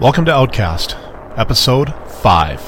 Welcome 0.00 0.24
to 0.24 0.34
Outcast, 0.34 0.96
Episode 1.36 1.94
5. 1.94 2.60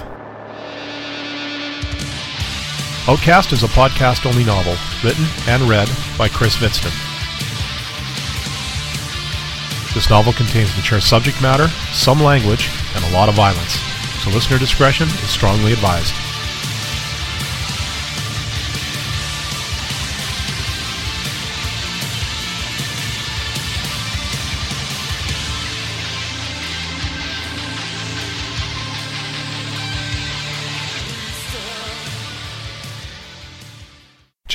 Outcast 3.08 3.52
is 3.52 3.64
a 3.64 3.66
podcast 3.66 4.26
only 4.26 4.44
novel, 4.44 4.76
written 5.02 5.24
and 5.48 5.64
read 5.64 5.90
by 6.16 6.28
Chris 6.28 6.54
Fitzton. 6.54 6.92
This 9.92 10.08
novel 10.08 10.34
contains 10.34 10.76
mature 10.76 11.00
subject 11.00 11.42
matter, 11.42 11.66
some 11.92 12.22
language, 12.22 12.70
and 12.94 13.04
a 13.04 13.10
lot 13.10 13.28
of 13.28 13.34
violence, 13.34 13.80
so 14.22 14.30
listener 14.30 14.60
discretion 14.60 15.08
is 15.08 15.28
strongly 15.28 15.72
advised. 15.72 16.14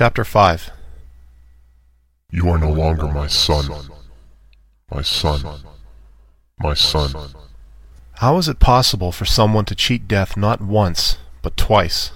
Chapter 0.02 0.26
5 0.26 0.72
You 2.32 2.50
are 2.50 2.58
no 2.58 2.72
longer 2.72 3.08
my 3.08 3.28
son. 3.28 3.70
My 4.90 5.04
son. 5.04 5.62
My 6.58 6.74
son. 6.74 7.14
How 8.14 8.40
is 8.40 8.48
it 8.48 8.58
possible 8.58 9.12
for 9.12 9.26
someone 9.26 9.66
to 9.66 9.76
cheat 9.76 10.08
death 10.08 10.36
not 10.36 10.60
once, 10.60 11.20
but 11.44 11.56
twice? 11.56 12.14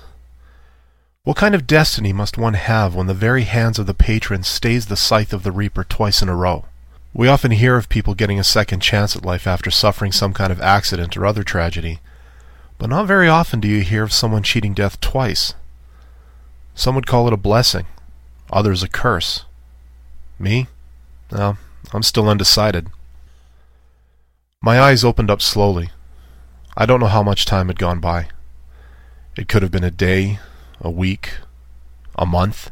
What 1.25 1.37
kind 1.37 1.53
of 1.53 1.67
destiny 1.67 2.11
must 2.11 2.39
one 2.39 2.55
have 2.55 2.95
when 2.95 3.05
the 3.05 3.13
very 3.13 3.43
hands 3.43 3.77
of 3.77 3.85
the 3.85 3.93
patron 3.93 4.41
stays 4.41 4.87
the 4.87 4.97
scythe 4.97 5.31
of 5.31 5.43
the 5.43 5.51
reaper 5.51 5.83
twice 5.83 6.23
in 6.23 6.27
a 6.27 6.35
row? 6.35 6.65
We 7.13 7.27
often 7.27 7.51
hear 7.51 7.77
of 7.77 7.87
people 7.87 8.15
getting 8.15 8.39
a 8.39 8.43
second 8.43 8.79
chance 8.79 9.15
at 9.15 9.23
life 9.23 9.45
after 9.45 9.69
suffering 9.69 10.11
some 10.11 10.33
kind 10.33 10.51
of 10.51 10.59
accident 10.59 11.15
or 11.15 11.23
other 11.23 11.43
tragedy, 11.43 11.99
but 12.79 12.89
not 12.89 13.05
very 13.05 13.27
often 13.27 13.59
do 13.59 13.67
you 13.67 13.81
hear 13.81 14.01
of 14.01 14.11
someone 14.11 14.41
cheating 14.41 14.73
death 14.73 14.99
twice. 14.99 15.53
Some 16.75 16.93
would 16.95 17.07
call 17.07 17.25
it 17.27 17.33
a 17.33 17.37
blessing, 17.37 17.87
others 18.51 18.83
a 18.83 18.89
curse. 18.89 19.45
Me? 20.37 20.67
Well, 21.31 21.57
I'm 21.93 22.03
still 22.03 22.27
undecided. 22.27 22.89
My 24.61 24.79
eyes 24.79 25.03
opened 25.03 25.31
up 25.31 25.41
slowly. 25.41 25.89
I 26.75 26.85
don't 26.85 26.99
know 26.99 27.07
how 27.07 27.23
much 27.23 27.45
time 27.45 27.67
had 27.67 27.79
gone 27.79 28.01
by. 28.01 28.27
It 29.37 29.47
could 29.47 29.61
have 29.61 29.71
been 29.71 29.85
a 29.85 29.91
day, 29.91 30.39
a 30.81 30.91
week, 30.91 31.37
a 32.15 32.25
month. 32.25 32.71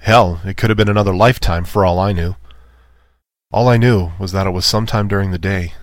Hell, 0.00 0.40
it 0.44 0.56
could 0.56 0.70
have 0.70 0.76
been 0.76 0.88
another 0.88 1.14
lifetime 1.14 1.64
for 1.64 1.84
all 1.84 1.98
I 1.98 2.12
knew. 2.12 2.36
All 3.52 3.68
I 3.68 3.76
knew 3.76 4.12
was 4.18 4.32
that 4.32 4.46
it 4.46 4.50
was 4.50 4.64
sometime 4.64 5.08
during 5.08 5.30
the 5.30 5.38
day. 5.38 5.74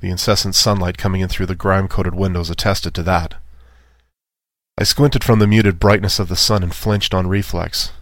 The 0.00 0.10
incessant 0.10 0.54
sunlight 0.54 0.98
coming 0.98 1.22
in 1.22 1.28
through 1.28 1.46
the 1.46 1.54
grime-coated 1.54 2.14
windows 2.14 2.50
attested 2.50 2.92
to 2.94 3.02
that. 3.04 3.36
I 4.76 4.82
squinted 4.82 5.22
from 5.22 5.38
the 5.38 5.46
muted 5.46 5.78
brightness 5.78 6.18
of 6.18 6.28
the 6.28 6.34
sun 6.34 6.64
and 6.64 6.74
flinched 6.74 7.14
on 7.14 7.28
reflex, 7.28 7.92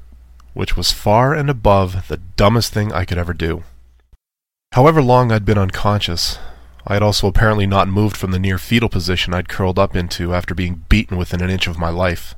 which 0.55 0.75
was 0.75 0.91
far 0.91 1.35
and 1.35 1.51
above 1.51 2.09
the 2.09 2.17
dumbest 2.17 2.73
thing 2.73 2.91
I 2.93 3.05
could 3.05 3.19
ever 3.19 3.35
do. 3.35 3.65
However 4.73 5.03
long 5.03 5.31
I'd 5.31 5.45
been 5.45 5.59
unconscious, 5.59 6.39
I 6.87 6.95
had 6.95 7.03
also 7.03 7.27
apparently 7.27 7.67
not 7.67 7.89
moved 7.89 8.17
from 8.17 8.31
the 8.31 8.39
near 8.39 8.57
fetal 8.57 8.89
position 8.89 9.35
I'd 9.35 9.51
curled 9.51 9.79
up 9.79 9.95
into 9.95 10.35
after 10.35 10.55
being 10.55 10.87
beaten 10.89 11.19
within 11.19 11.43
an 11.43 11.51
inch 11.51 11.67
of 11.67 11.79
my 11.79 11.91
life. 11.91 12.35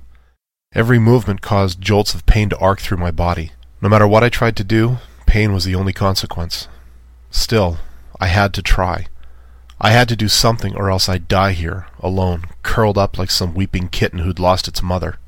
Every 0.74 0.98
movement 0.98 1.40
caused 1.40 1.80
jolts 1.80 2.12
of 2.12 2.26
pain 2.26 2.48
to 2.48 2.58
arc 2.58 2.80
through 2.80 2.98
my 2.98 3.12
body. 3.12 3.52
No 3.80 3.88
matter 3.88 4.06
what 4.06 4.24
I 4.24 4.28
tried 4.30 4.56
to 4.56 4.64
do, 4.64 4.98
pain 5.26 5.52
was 5.52 5.64
the 5.64 5.76
only 5.76 5.92
consequence. 5.92 6.66
Still, 7.30 7.78
I 8.20 8.26
had 8.26 8.52
to 8.54 8.62
try. 8.62 9.06
I 9.80 9.90
had 9.90 10.08
to 10.08 10.16
do 10.16 10.28
something 10.28 10.76
or 10.76 10.90
else 10.90 11.08
I'd 11.08 11.28
die 11.28 11.52
here, 11.52 11.86
alone, 12.00 12.44
curled 12.62 12.96
up 12.96 13.18
like 13.18 13.30
some 13.30 13.54
weeping 13.54 13.88
kitten 13.88 14.20
who'd 14.20 14.38
lost 14.38 14.68
its 14.68 14.82
mother. 14.82 15.18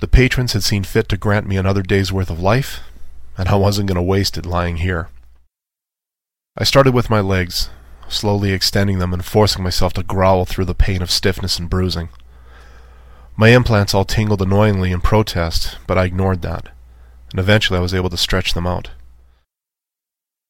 The 0.00 0.08
patrons 0.08 0.52
had 0.52 0.62
seen 0.62 0.84
fit 0.84 1.08
to 1.10 1.16
grant 1.16 1.46
me 1.46 1.56
another 1.56 1.82
day's 1.82 2.12
worth 2.12 2.30
of 2.30 2.40
life, 2.40 2.80
and 3.36 3.48
I 3.48 3.56
wasn't 3.56 3.88
going 3.88 3.96
to 3.96 4.02
waste 4.02 4.38
it 4.38 4.46
lying 4.46 4.78
here. 4.78 5.08
I 6.56 6.64
started 6.64 6.94
with 6.94 7.10
my 7.10 7.20
legs, 7.20 7.70
slowly 8.08 8.52
extending 8.52 8.98
them 8.98 9.12
and 9.12 9.24
forcing 9.24 9.62
myself 9.62 9.92
to 9.94 10.02
growl 10.02 10.44
through 10.44 10.64
the 10.64 10.74
pain 10.74 11.02
of 11.02 11.10
stiffness 11.10 11.58
and 11.58 11.68
bruising. 11.68 12.08
My 13.36 13.50
implants 13.50 13.94
all 13.94 14.04
tingled 14.04 14.42
annoyingly 14.42 14.90
in 14.90 15.00
protest, 15.00 15.78
but 15.86 15.98
I 15.98 16.06
ignored 16.06 16.42
that, 16.42 16.70
and 17.30 17.38
eventually 17.38 17.78
I 17.78 17.82
was 17.82 17.94
able 17.94 18.10
to 18.10 18.16
stretch 18.16 18.54
them 18.54 18.66
out. 18.66 18.90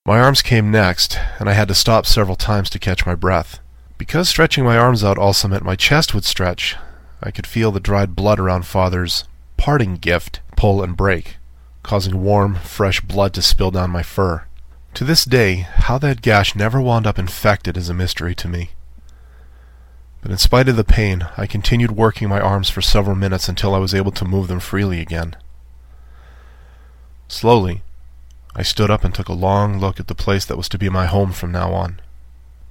My 0.08 0.20
arms 0.20 0.40
came 0.40 0.70
next, 0.70 1.18
and 1.38 1.50
I 1.50 1.52
had 1.52 1.68
to 1.68 1.74
stop 1.74 2.06
several 2.06 2.34
times 2.34 2.70
to 2.70 2.78
catch 2.78 3.04
my 3.04 3.14
breath. 3.14 3.58
Because 3.98 4.26
stretching 4.26 4.64
my 4.64 4.78
arms 4.78 5.04
out 5.04 5.18
also 5.18 5.48
meant 5.48 5.66
my 5.66 5.76
chest 5.76 6.14
would 6.14 6.24
stretch, 6.24 6.76
I 7.22 7.30
could 7.30 7.46
feel 7.46 7.70
the 7.70 7.78
dried 7.78 8.16
blood 8.16 8.40
around 8.40 8.64
Father's 8.64 9.24
parting 9.58 9.96
gift 9.96 10.40
pull 10.56 10.82
and 10.82 10.96
break, 10.96 11.36
causing 11.82 12.22
warm, 12.22 12.54
fresh 12.54 13.02
blood 13.02 13.34
to 13.34 13.42
spill 13.42 13.70
down 13.70 13.90
my 13.90 14.02
fur. 14.02 14.46
To 14.94 15.04
this 15.04 15.26
day, 15.26 15.56
how 15.56 15.98
that 15.98 16.22
gash 16.22 16.56
never 16.56 16.80
wound 16.80 17.06
up 17.06 17.18
infected 17.18 17.76
is 17.76 17.90
a 17.90 17.94
mystery 17.94 18.34
to 18.36 18.48
me. 18.48 18.70
But 20.22 20.30
in 20.30 20.38
spite 20.38 20.70
of 20.70 20.76
the 20.76 20.84
pain, 20.84 21.28
I 21.36 21.46
continued 21.46 21.90
working 21.90 22.30
my 22.30 22.40
arms 22.40 22.70
for 22.70 22.80
several 22.80 23.14
minutes 23.14 23.46
until 23.46 23.74
I 23.74 23.78
was 23.78 23.94
able 23.94 24.12
to 24.12 24.24
move 24.24 24.48
them 24.48 24.58
freely 24.58 25.00
again. 25.00 25.36
Slowly, 27.28 27.82
I 28.54 28.62
stood 28.62 28.90
up 28.90 29.04
and 29.04 29.14
took 29.14 29.28
a 29.28 29.34
long 29.34 29.78
look 29.78 30.00
at 30.00 30.08
the 30.08 30.14
place 30.14 30.44
that 30.46 30.56
was 30.56 30.68
to 30.70 30.78
be 30.78 30.88
my 30.88 31.06
home 31.06 31.32
from 31.32 31.52
now 31.52 31.72
on. 31.72 32.00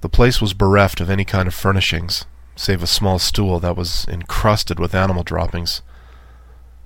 The 0.00 0.08
place 0.08 0.40
was 0.40 0.54
bereft 0.54 1.00
of 1.00 1.10
any 1.10 1.24
kind 1.24 1.48
of 1.48 1.54
furnishings, 1.54 2.24
save 2.56 2.82
a 2.82 2.86
small 2.86 3.18
stool 3.18 3.58
that 3.60 3.76
was 3.76 4.06
encrusted 4.08 4.78
with 4.78 4.94
animal 4.94 5.22
droppings. 5.22 5.82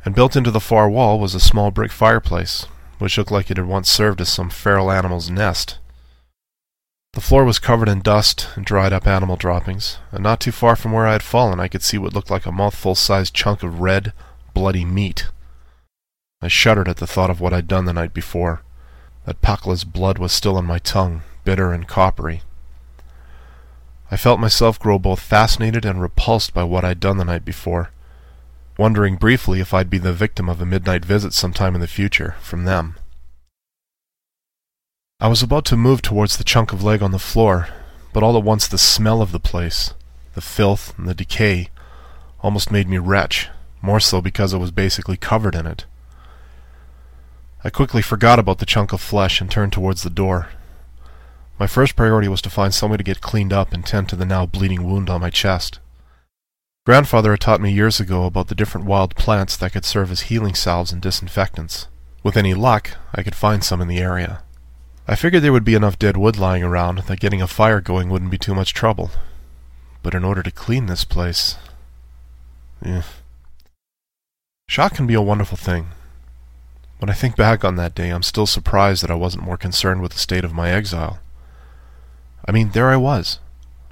And 0.04 0.14
built 0.14 0.36
into 0.36 0.50
the 0.50 0.60
far 0.60 0.88
wall 0.88 1.18
was 1.18 1.34
a 1.34 1.40
small 1.40 1.70
brick 1.70 1.92
fireplace, 1.92 2.66
which 2.98 3.18
looked 3.18 3.30
like 3.30 3.50
it 3.50 3.56
had 3.56 3.66
once 3.66 3.90
served 3.90 4.20
as 4.20 4.28
some 4.28 4.50
feral 4.50 4.90
animal's 4.90 5.30
nest. 5.30 5.78
The 7.14 7.20
floor 7.20 7.44
was 7.44 7.58
covered 7.58 7.90
in 7.90 8.00
dust 8.00 8.48
and 8.54 8.64
dried 8.64 8.92
up 8.92 9.06
animal 9.06 9.36
droppings, 9.36 9.98
and 10.10 10.22
not 10.22 10.40
too 10.40 10.52
far 10.52 10.76
from 10.76 10.92
where 10.92 11.06
I 11.06 11.12
had 11.12 11.22
fallen 11.22 11.60
I 11.60 11.68
could 11.68 11.82
see 11.82 11.98
what 11.98 12.14
looked 12.14 12.30
like 12.30 12.46
a 12.46 12.52
mouthful-sized 12.52 13.34
chunk 13.34 13.62
of 13.62 13.80
red, 13.80 14.14
bloody 14.54 14.84
meat. 14.84 15.26
I 16.40 16.48
shuddered 16.48 16.88
at 16.88 16.96
the 16.96 17.06
thought 17.06 17.28
of 17.28 17.40
what 17.40 17.52
I'd 17.52 17.68
done 17.68 17.84
the 17.84 17.92
night 17.92 18.14
before. 18.14 18.62
That 19.24 19.40
Pakla's 19.40 19.84
blood 19.84 20.18
was 20.18 20.32
still 20.32 20.56
on 20.56 20.64
my 20.64 20.78
tongue, 20.78 21.22
bitter 21.44 21.72
and 21.72 21.86
coppery. 21.86 22.42
I 24.10 24.16
felt 24.16 24.40
myself 24.40 24.78
grow 24.78 24.98
both 24.98 25.20
fascinated 25.20 25.84
and 25.84 26.00
repulsed 26.00 26.52
by 26.52 26.64
what 26.64 26.84
I'd 26.84 27.00
done 27.00 27.16
the 27.16 27.24
night 27.24 27.44
before, 27.44 27.90
wondering 28.76 29.16
briefly 29.16 29.60
if 29.60 29.72
I'd 29.72 29.88
be 29.88 29.98
the 29.98 30.12
victim 30.12 30.48
of 30.48 30.60
a 30.60 30.66
midnight 30.66 31.04
visit 31.04 31.32
sometime 31.32 31.74
in 31.74 31.80
the 31.80 31.86
future 31.86 32.36
from 32.40 32.64
them. 32.64 32.96
I 35.20 35.28
was 35.28 35.42
about 35.42 35.64
to 35.66 35.76
move 35.76 36.02
towards 36.02 36.36
the 36.36 36.44
chunk 36.44 36.72
of 36.72 36.82
leg 36.82 37.00
on 37.02 37.12
the 37.12 37.18
floor, 37.18 37.68
but 38.12 38.22
all 38.22 38.36
at 38.36 38.42
once 38.42 38.66
the 38.66 38.76
smell 38.76 39.22
of 39.22 39.32
the 39.32 39.40
place, 39.40 39.94
the 40.34 40.40
filth 40.40 40.98
and 40.98 41.08
the 41.08 41.14
decay, 41.14 41.68
almost 42.40 42.72
made 42.72 42.88
me 42.88 42.98
retch, 42.98 43.48
more 43.80 44.00
so 44.00 44.20
because 44.20 44.52
I 44.52 44.56
was 44.56 44.72
basically 44.72 45.16
covered 45.16 45.54
in 45.54 45.66
it. 45.66 45.86
I 47.64 47.70
quickly 47.70 48.02
forgot 48.02 48.38
about 48.38 48.58
the 48.58 48.66
chunk 48.66 48.92
of 48.92 49.00
flesh 49.00 49.40
and 49.40 49.50
turned 49.50 49.72
towards 49.72 50.02
the 50.02 50.10
door. 50.10 50.48
My 51.60 51.68
first 51.68 51.94
priority 51.94 52.26
was 52.26 52.42
to 52.42 52.50
find 52.50 52.74
some 52.74 52.90
way 52.90 52.96
to 52.96 53.04
get 53.04 53.20
cleaned 53.20 53.52
up 53.52 53.72
and 53.72 53.86
tend 53.86 54.08
to 54.08 54.16
the 54.16 54.26
now 54.26 54.46
bleeding 54.46 54.84
wound 54.84 55.08
on 55.08 55.20
my 55.20 55.30
chest. 55.30 55.78
Grandfather 56.84 57.30
had 57.30 57.40
taught 57.40 57.60
me 57.60 57.70
years 57.70 58.00
ago 58.00 58.24
about 58.24 58.48
the 58.48 58.56
different 58.56 58.88
wild 58.88 59.14
plants 59.14 59.56
that 59.56 59.72
could 59.72 59.84
serve 59.84 60.10
as 60.10 60.22
healing 60.22 60.54
salves 60.54 60.90
and 60.90 61.00
disinfectants. 61.00 61.86
With 62.24 62.36
any 62.36 62.54
luck, 62.54 62.96
I 63.14 63.22
could 63.22 63.36
find 63.36 63.62
some 63.62 63.80
in 63.80 63.86
the 63.86 64.00
area. 64.00 64.42
I 65.06 65.14
figured 65.14 65.44
there 65.44 65.52
would 65.52 65.64
be 65.64 65.76
enough 65.76 65.98
dead 65.98 66.16
wood 66.16 66.36
lying 66.36 66.64
around 66.64 66.98
that 66.98 67.20
getting 67.20 67.40
a 67.40 67.46
fire 67.46 67.80
going 67.80 68.08
wouldn't 68.08 68.32
be 68.32 68.38
too 68.38 68.54
much 68.54 68.74
trouble. 68.74 69.12
But 70.02 70.14
in 70.14 70.24
order 70.24 70.42
to 70.42 70.50
clean 70.50 70.86
this 70.86 71.04
place... 71.04 71.56
Eh. 72.84 73.02
Shock 74.68 74.94
can 74.94 75.06
be 75.06 75.14
a 75.14 75.22
wonderful 75.22 75.56
thing. 75.56 75.88
When 77.02 77.10
I 77.10 77.14
think 77.14 77.34
back 77.34 77.64
on 77.64 77.74
that 77.74 77.96
day, 77.96 78.10
I'm 78.10 78.22
still 78.22 78.46
surprised 78.46 79.02
that 79.02 79.10
I 79.10 79.16
wasn't 79.16 79.42
more 79.42 79.56
concerned 79.56 80.02
with 80.02 80.12
the 80.12 80.20
state 80.20 80.44
of 80.44 80.54
my 80.54 80.70
exile. 80.70 81.18
I 82.46 82.52
mean, 82.52 82.70
there 82.70 82.90
I 82.90 82.96
was, 82.96 83.40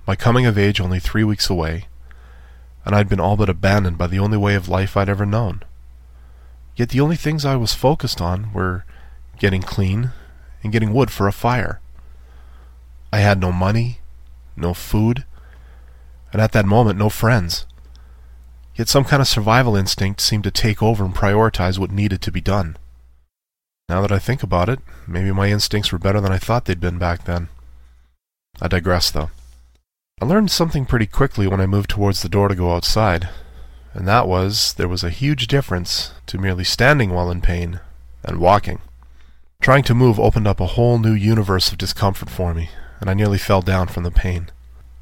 my 0.06 0.14
coming 0.14 0.46
of 0.46 0.56
age 0.56 0.80
only 0.80 1.00
three 1.00 1.24
weeks 1.24 1.50
away, 1.50 1.88
and 2.84 2.94
I'd 2.94 3.08
been 3.08 3.18
all 3.18 3.36
but 3.36 3.48
abandoned 3.48 3.98
by 3.98 4.06
the 4.06 4.20
only 4.20 4.38
way 4.38 4.54
of 4.54 4.68
life 4.68 4.96
I'd 4.96 5.08
ever 5.08 5.26
known. 5.26 5.64
Yet 6.76 6.90
the 6.90 7.00
only 7.00 7.16
things 7.16 7.44
I 7.44 7.56
was 7.56 7.74
focused 7.74 8.20
on 8.20 8.52
were 8.52 8.84
getting 9.40 9.62
clean 9.62 10.12
and 10.62 10.70
getting 10.72 10.94
wood 10.94 11.10
for 11.10 11.26
a 11.26 11.32
fire. 11.32 11.80
I 13.12 13.18
had 13.18 13.40
no 13.40 13.50
money, 13.50 13.98
no 14.54 14.72
food, 14.72 15.24
and 16.32 16.40
at 16.40 16.52
that 16.52 16.64
moment 16.64 16.96
no 16.96 17.08
friends. 17.08 17.66
Yet 18.76 18.88
some 18.88 19.02
kind 19.02 19.20
of 19.20 19.26
survival 19.26 19.74
instinct 19.74 20.20
seemed 20.20 20.44
to 20.44 20.52
take 20.52 20.80
over 20.80 21.04
and 21.04 21.12
prioritize 21.12 21.76
what 21.76 21.90
needed 21.90 22.22
to 22.22 22.30
be 22.30 22.40
done. 22.40 22.76
Now 23.90 24.02
that 24.02 24.12
I 24.12 24.20
think 24.20 24.44
about 24.44 24.68
it, 24.68 24.78
maybe 25.08 25.32
my 25.32 25.48
instincts 25.48 25.90
were 25.90 25.98
better 25.98 26.20
than 26.20 26.30
I 26.30 26.38
thought 26.38 26.66
they'd 26.66 26.78
been 26.78 26.96
back 26.96 27.24
then. 27.24 27.48
I 28.62 28.68
digress, 28.68 29.10
though. 29.10 29.30
I 30.22 30.26
learned 30.26 30.52
something 30.52 30.86
pretty 30.86 31.06
quickly 31.06 31.48
when 31.48 31.60
I 31.60 31.66
moved 31.66 31.90
towards 31.90 32.22
the 32.22 32.28
door 32.28 32.46
to 32.46 32.54
go 32.54 32.72
outside, 32.72 33.28
and 33.92 34.06
that 34.06 34.28
was 34.28 34.74
there 34.74 34.86
was 34.86 35.02
a 35.02 35.10
huge 35.10 35.48
difference 35.48 36.12
to 36.26 36.38
merely 36.38 36.62
standing 36.62 37.10
while 37.10 37.32
in 37.32 37.40
pain 37.40 37.80
and 38.22 38.38
walking. 38.38 38.78
Trying 39.60 39.82
to 39.82 39.94
move 39.94 40.20
opened 40.20 40.46
up 40.46 40.60
a 40.60 40.76
whole 40.76 41.00
new 41.00 41.12
universe 41.12 41.72
of 41.72 41.78
discomfort 41.78 42.30
for 42.30 42.54
me, 42.54 42.70
and 43.00 43.10
I 43.10 43.14
nearly 43.14 43.38
fell 43.38 43.60
down 43.60 43.88
from 43.88 44.04
the 44.04 44.12
pain. 44.12 44.52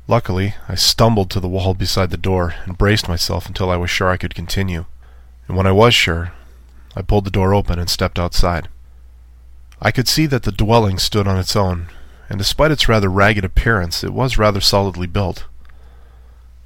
Luckily, 0.07 0.55
I 0.67 0.77
stumbled 0.77 1.29
to 1.33 1.41
the 1.41 1.47
wall 1.47 1.75
beside 1.75 2.09
the 2.09 2.17
door 2.17 2.55
and 2.65 2.79
braced 2.79 3.07
myself 3.07 3.49
until 3.49 3.71
I 3.71 3.77
was 3.77 3.91
sure 3.91 4.09
I 4.09 4.17
could 4.17 4.35
continue. 4.35 4.87
And 5.47 5.59
when 5.59 5.67
I 5.67 5.73
was 5.73 5.93
sure, 5.93 6.33
I 6.97 7.03
pulled 7.03 7.27
the 7.27 7.31
door 7.31 7.53
open 7.53 7.79
and 7.79 7.91
stepped 7.91 8.19
outside. 8.19 8.71
I 9.81 9.91
could 9.93 10.09
see 10.09 10.27
that 10.27 10.43
the 10.43 10.53
dwelling 10.53 10.99
stood 10.99 11.29
on 11.29 11.39
its 11.39 11.55
own, 11.55 11.89
and 12.29 12.39
despite 12.39 12.71
its 12.71 12.89
rather 12.89 13.09
ragged 13.09 13.45
appearance, 13.45 14.03
it 14.03 14.13
was 14.13 14.39
rather 14.39 14.61
solidly 14.61 15.07
built. 15.07 15.47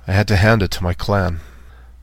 I 0.06 0.12
had 0.12 0.26
to 0.28 0.36
hand 0.36 0.62
it 0.62 0.70
to 0.72 0.82
my 0.82 0.94
clan. 0.94 1.40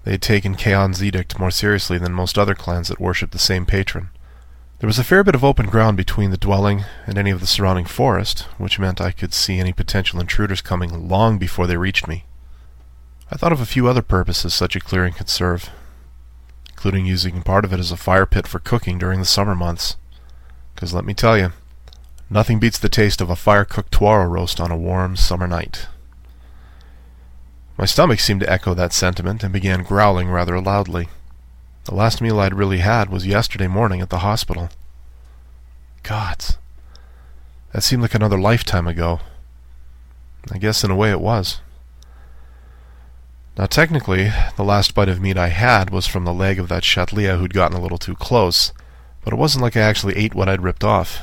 They 0.04 0.12
had 0.12 0.22
taken 0.22 0.56
Kaon's 0.56 1.04
edict 1.04 1.40
more 1.40 1.52
seriously 1.52 1.98
than 1.98 2.14
most 2.14 2.38
other 2.38 2.56
clans 2.56 2.88
that 2.88 3.02
worshipped 3.02 3.34
the 3.34 3.40
same 3.40 3.66
patron. 3.66 4.10
There 4.80 4.88
was 4.88 5.00
a 5.00 5.04
fair 5.04 5.26
bit 5.26 5.36
of 5.36 5.44
open 5.44 5.66
ground 5.66 5.98
between 5.98 6.32
the 6.32 6.38
dwelling 6.38 6.86
and 7.06 7.18
any 7.18 7.32
of 7.32 7.42
the 7.42 7.48
surrounding 7.48 7.86
forest, 7.86 8.42
which 8.58 8.80
meant 8.80 9.02
I 9.02 9.12
could 9.12 9.34
see 9.34 9.60
any 9.60 9.74
potential 9.74 10.22
intruders 10.22 10.62
coming 10.62 11.10
long 11.10 11.38
before 11.38 11.68
they 11.68 11.76
reached 11.76 12.08
me. 12.08 12.24
I 13.30 13.36
thought 13.36 13.52
of 13.52 13.60
a 13.60 13.66
few 13.66 13.88
other 13.88 14.02
purposes 14.02 14.54
such 14.54 14.76
a 14.78 14.80
clearing 14.80 15.14
could 15.14 15.28
serve, 15.28 15.70
including 16.70 17.06
using 17.06 17.42
part 17.42 17.66
of 17.66 17.74
it 17.74 17.80
as 17.80 17.92
a 17.92 17.98
fire 17.98 18.26
pit 18.26 18.48
for 18.48 18.60
cooking 18.60 18.98
during 18.98 19.20
the 19.20 19.26
summer 19.26 19.54
months. 19.54 19.98
Because 20.80 20.94
let 20.94 21.04
me 21.04 21.14
tell 21.14 21.38
you, 21.38 21.52
nothing 22.30 22.58
beats 22.58 22.80
the 22.80 22.88
taste 22.88 23.20
of 23.20 23.30
a 23.30 23.36
fire-cooked 23.36 23.92
toro 23.92 24.26
roast 24.26 24.62
on 24.62 24.72
a 24.72 24.78
warm 24.78 25.18
summer 25.18 25.46
night. 25.46 25.88
My 27.78 27.84
stomach 27.84 28.22
seemed 28.22 28.40
to 28.40 28.50
echo 28.50 28.74
that 28.74 28.94
sentiment 28.94 29.44
and 29.44 29.52
began 29.52 29.84
growling 29.84 30.30
rather 30.30 30.58
loudly. 30.62 31.10
The 31.84 31.96
last 31.96 32.22
meal 32.22 32.40
I'd 32.40 32.54
really 32.54 32.78
had 32.78 33.10
was 33.10 33.28
yesterday 33.28 33.68
morning 33.68 34.00
at 34.00 34.10
the 34.10 34.20
hospital. 34.20 34.70
Gods. 36.02 36.58
That 37.74 37.84
seemed 37.84 38.02
like 38.02 38.16
another 38.16 38.40
lifetime 38.40 38.88
ago. 38.88 39.20
I 40.50 40.60
guess 40.60 40.86
in 40.86 40.92
a 40.92 40.96
way 40.96 41.12
it 41.12 41.20
was. 41.20 41.60
Now 43.58 43.66
technically, 43.66 44.32
the 44.56 44.64
last 44.64 44.96
bite 44.96 45.10
of 45.10 45.20
meat 45.20 45.38
I 45.38 45.50
had 45.50 45.90
was 45.90 46.08
from 46.08 46.24
the 46.24 46.34
leg 46.34 46.58
of 46.58 46.70
that 46.70 46.84
Chatlia 46.84 47.38
who'd 47.38 47.54
gotten 47.54 47.78
a 47.78 47.82
little 47.82 47.98
too 47.98 48.16
close, 48.16 48.72
but 49.24 49.34
it 49.34 49.38
wasn't 49.38 49.62
like 49.62 49.78
I 49.78 49.82
actually 49.82 50.18
ate 50.18 50.36
what 50.36 50.50
I'd 50.50 50.62
ripped 50.62 50.84
off. 50.84 51.22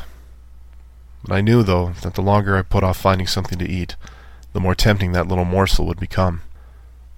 But 1.23 1.35
I 1.35 1.41
knew, 1.41 1.63
though, 1.63 1.93
that 2.03 2.15
the 2.15 2.23
longer 2.23 2.57
I 2.57 2.63
put 2.63 2.85
off 2.85 2.97
finding 2.97 3.27
something 3.27 3.59
to 3.59 3.69
eat, 3.69 3.97
the 4.53 4.61
more 4.61 4.75
tempting 4.75 5.13
that 5.13 5.29
little 5.29 5.45
morsel 5.45 5.87
would 5.87 6.01
become. 6.01 6.43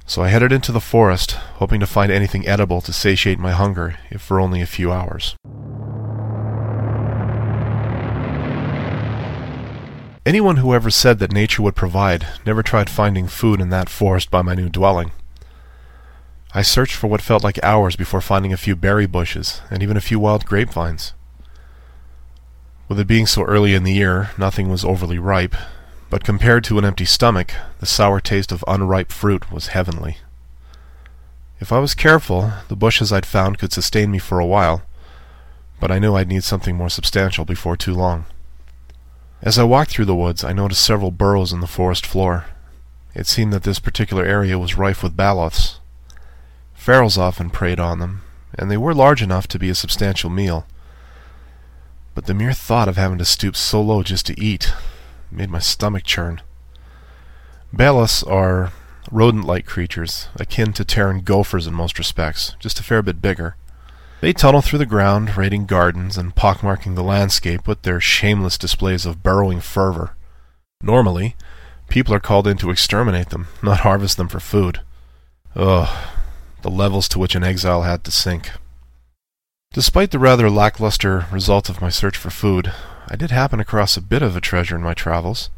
So 0.07 0.23
I 0.23 0.29
headed 0.29 0.53
into 0.53 0.73
the 0.73 0.81
forest, 0.81 1.33
hoping 1.33 1.81
to 1.81 1.87
find 1.87 2.11
anything 2.11 2.49
edible 2.49 2.81
to 2.81 2.93
satiate 2.93 3.39
my 3.39 3.53
hunger, 3.53 3.99
if 4.11 4.23
for 4.23 4.41
only 4.41 4.63
a 4.63 4.67
few 4.67 4.91
hours. 4.91 5.37
Anyone 10.25 10.57
who 10.57 10.75
ever 10.75 10.91
said 10.91 11.19
that 11.19 11.33
nature 11.33 11.63
would 11.63 11.75
provide 11.75 12.27
never 12.45 12.63
tried 12.63 12.91
finding 12.91 13.29
food 13.29 13.61
in 13.61 13.71
that 13.71 13.89
forest 13.89 14.31
by 14.31 14.43
my 14.43 14.55
new 14.55 14.69
dwelling. 14.69 15.13
I 16.55 16.63
searched 16.63 16.95
for 16.95 17.09
what 17.09 17.21
felt 17.21 17.45
like 17.45 17.63
hours 17.63 17.95
before 17.95 18.21
finding 18.23 18.53
a 18.53 18.57
few 18.57 18.75
berry 18.75 19.07
bushes 19.07 19.61
and 19.71 19.83
even 19.83 19.97
a 19.97 20.03
few 20.03 20.19
wild 20.19 20.47
grapevines. 20.47 21.13
With 22.89 22.99
it 22.99 23.07
being 23.07 23.27
so 23.27 23.43
early 23.43 23.75
in 23.75 23.85
the 23.85 23.93
year, 23.93 24.31
nothing 24.39 24.71
was 24.71 24.85
overly 24.85 25.19
ripe, 25.19 25.55
but 26.09 26.25
compared 26.25 26.65
to 26.65 26.79
an 26.79 26.87
empty 26.87 27.05
stomach, 27.05 27.53
the 27.81 27.87
sour 27.87 28.19
taste 28.19 28.51
of 28.51 28.65
unripe 28.67 29.13
fruit 29.13 29.53
was 29.53 29.69
heavenly. 29.69 30.17
If 31.61 31.71
I 31.71 31.81
was 31.81 31.95
careful, 31.95 32.53
the 32.69 32.77
bushes 32.77 33.13
I'd 33.13 33.27
found 33.27 33.59
could 33.59 33.73
sustain 33.73 34.11
me 34.11 34.19
for 34.19 34.39
a 34.39 34.47
while, 34.47 34.83
but 35.81 35.91
I 35.91 35.99
knew 35.99 36.15
I'd 36.15 36.29
need 36.29 36.45
something 36.45 36.77
more 36.77 36.89
substantial 36.89 37.45
before 37.45 37.77
too 37.77 37.93
long. 37.93 38.25
As 39.43 39.59
I 39.59 39.65
walked 39.65 39.91
through 39.91 40.07
the 40.07 40.15
woods, 40.15 40.43
I 40.43 40.53
noticed 40.53 40.85
several 40.85 41.11
burrows 41.11 41.53
in 41.53 41.61
the 41.61 41.67
forest 41.67 42.07
floor. 42.07 42.47
It 43.15 43.27
seemed 43.27 43.53
that 43.53 43.65
this 43.65 43.79
particular 43.79 44.25
area 44.25 44.59
was 44.59 44.79
rife 44.79 45.03
with 45.03 45.17
baloths. 45.17 45.78
Ferals 46.79 47.19
often 47.19 47.51
preyed 47.51 47.81
on 47.81 47.99
them, 47.99 48.23
and 48.55 48.71
they 48.71 48.77
were 48.77 48.95
large 48.95 49.23
enough 49.23 49.47
to 49.49 49.59
be 49.59 49.69
a 49.69 49.75
substantial 49.75 50.31
meal. 50.31 50.67
But 52.15 52.27
the 52.27 52.35
mere 52.35 52.53
thought 52.53 52.89
of 52.89 52.97
having 52.97 53.19
to 53.19 53.25
stoop 53.25 53.57
so 53.57 53.83
low 53.83 54.03
just 54.03 54.27
to 54.27 54.41
eat 54.41 54.73
made 55.31 55.51
my 55.51 55.59
stomach 55.59 56.05
churn. 56.05 56.41
Baloths 57.73 58.23
are 58.23 58.73
rodent-like 59.11 59.67
creatures, 59.67 60.29
akin 60.37 60.73
to 60.73 60.85
Terran 60.85 61.21
gophers 61.21 61.67
in 61.67 61.75
most 61.75 61.99
respects, 61.99 62.57
just 62.59 62.81
a 62.81 62.83
fair 62.83 63.03
bit 63.03 63.21
bigger. 63.21 63.57
They 64.21 64.33
tunnel 64.33 64.63
through 64.63 64.81
the 64.81 64.87
ground, 64.87 65.37
raiding 65.37 65.67
gardens 65.67 66.17
and 66.19 66.35
pockmarking 66.35 66.95
the 66.95 67.05
landscape 67.05 67.69
with 67.69 67.83
their 67.83 68.01
shameless 68.01 68.59
displays 68.59 69.07
of 69.07 69.23
burrowing 69.23 69.61
fervor. 69.61 70.17
Normally, 70.83 71.37
people 71.89 72.15
are 72.15 72.21
called 72.21 72.47
in 72.47 72.57
to 72.59 72.71
exterminate 72.71 73.31
them, 73.31 73.47
not 73.63 73.81
harvest 73.81 74.17
them 74.17 74.29
for 74.29 74.41
food. 74.41 74.81
Ugh, 75.55 75.89
the 76.63 76.71
levels 76.71 77.09
to 77.09 77.19
which 77.19 77.35
an 77.35 77.45
exile 77.45 77.83
had 77.83 78.05
to 78.05 78.11
sink. 78.11 78.51
Despite 79.73 80.11
the 80.11 80.19
rather 80.19 80.51
lackluster 80.51 81.27
result 81.31 81.69
of 81.69 81.81
my 81.81 81.91
search 81.91 82.17
for 82.17 82.31
food, 82.31 82.73
I 83.07 83.17
did 83.17 83.31
happen 83.31 83.61
across 83.61 83.97
a 83.97 84.03
bit 84.03 84.23
of 84.23 84.37
a 84.37 84.41
treasure 84.41 84.77
in 84.77 84.83
my 84.83 84.95
travels. 84.95 85.51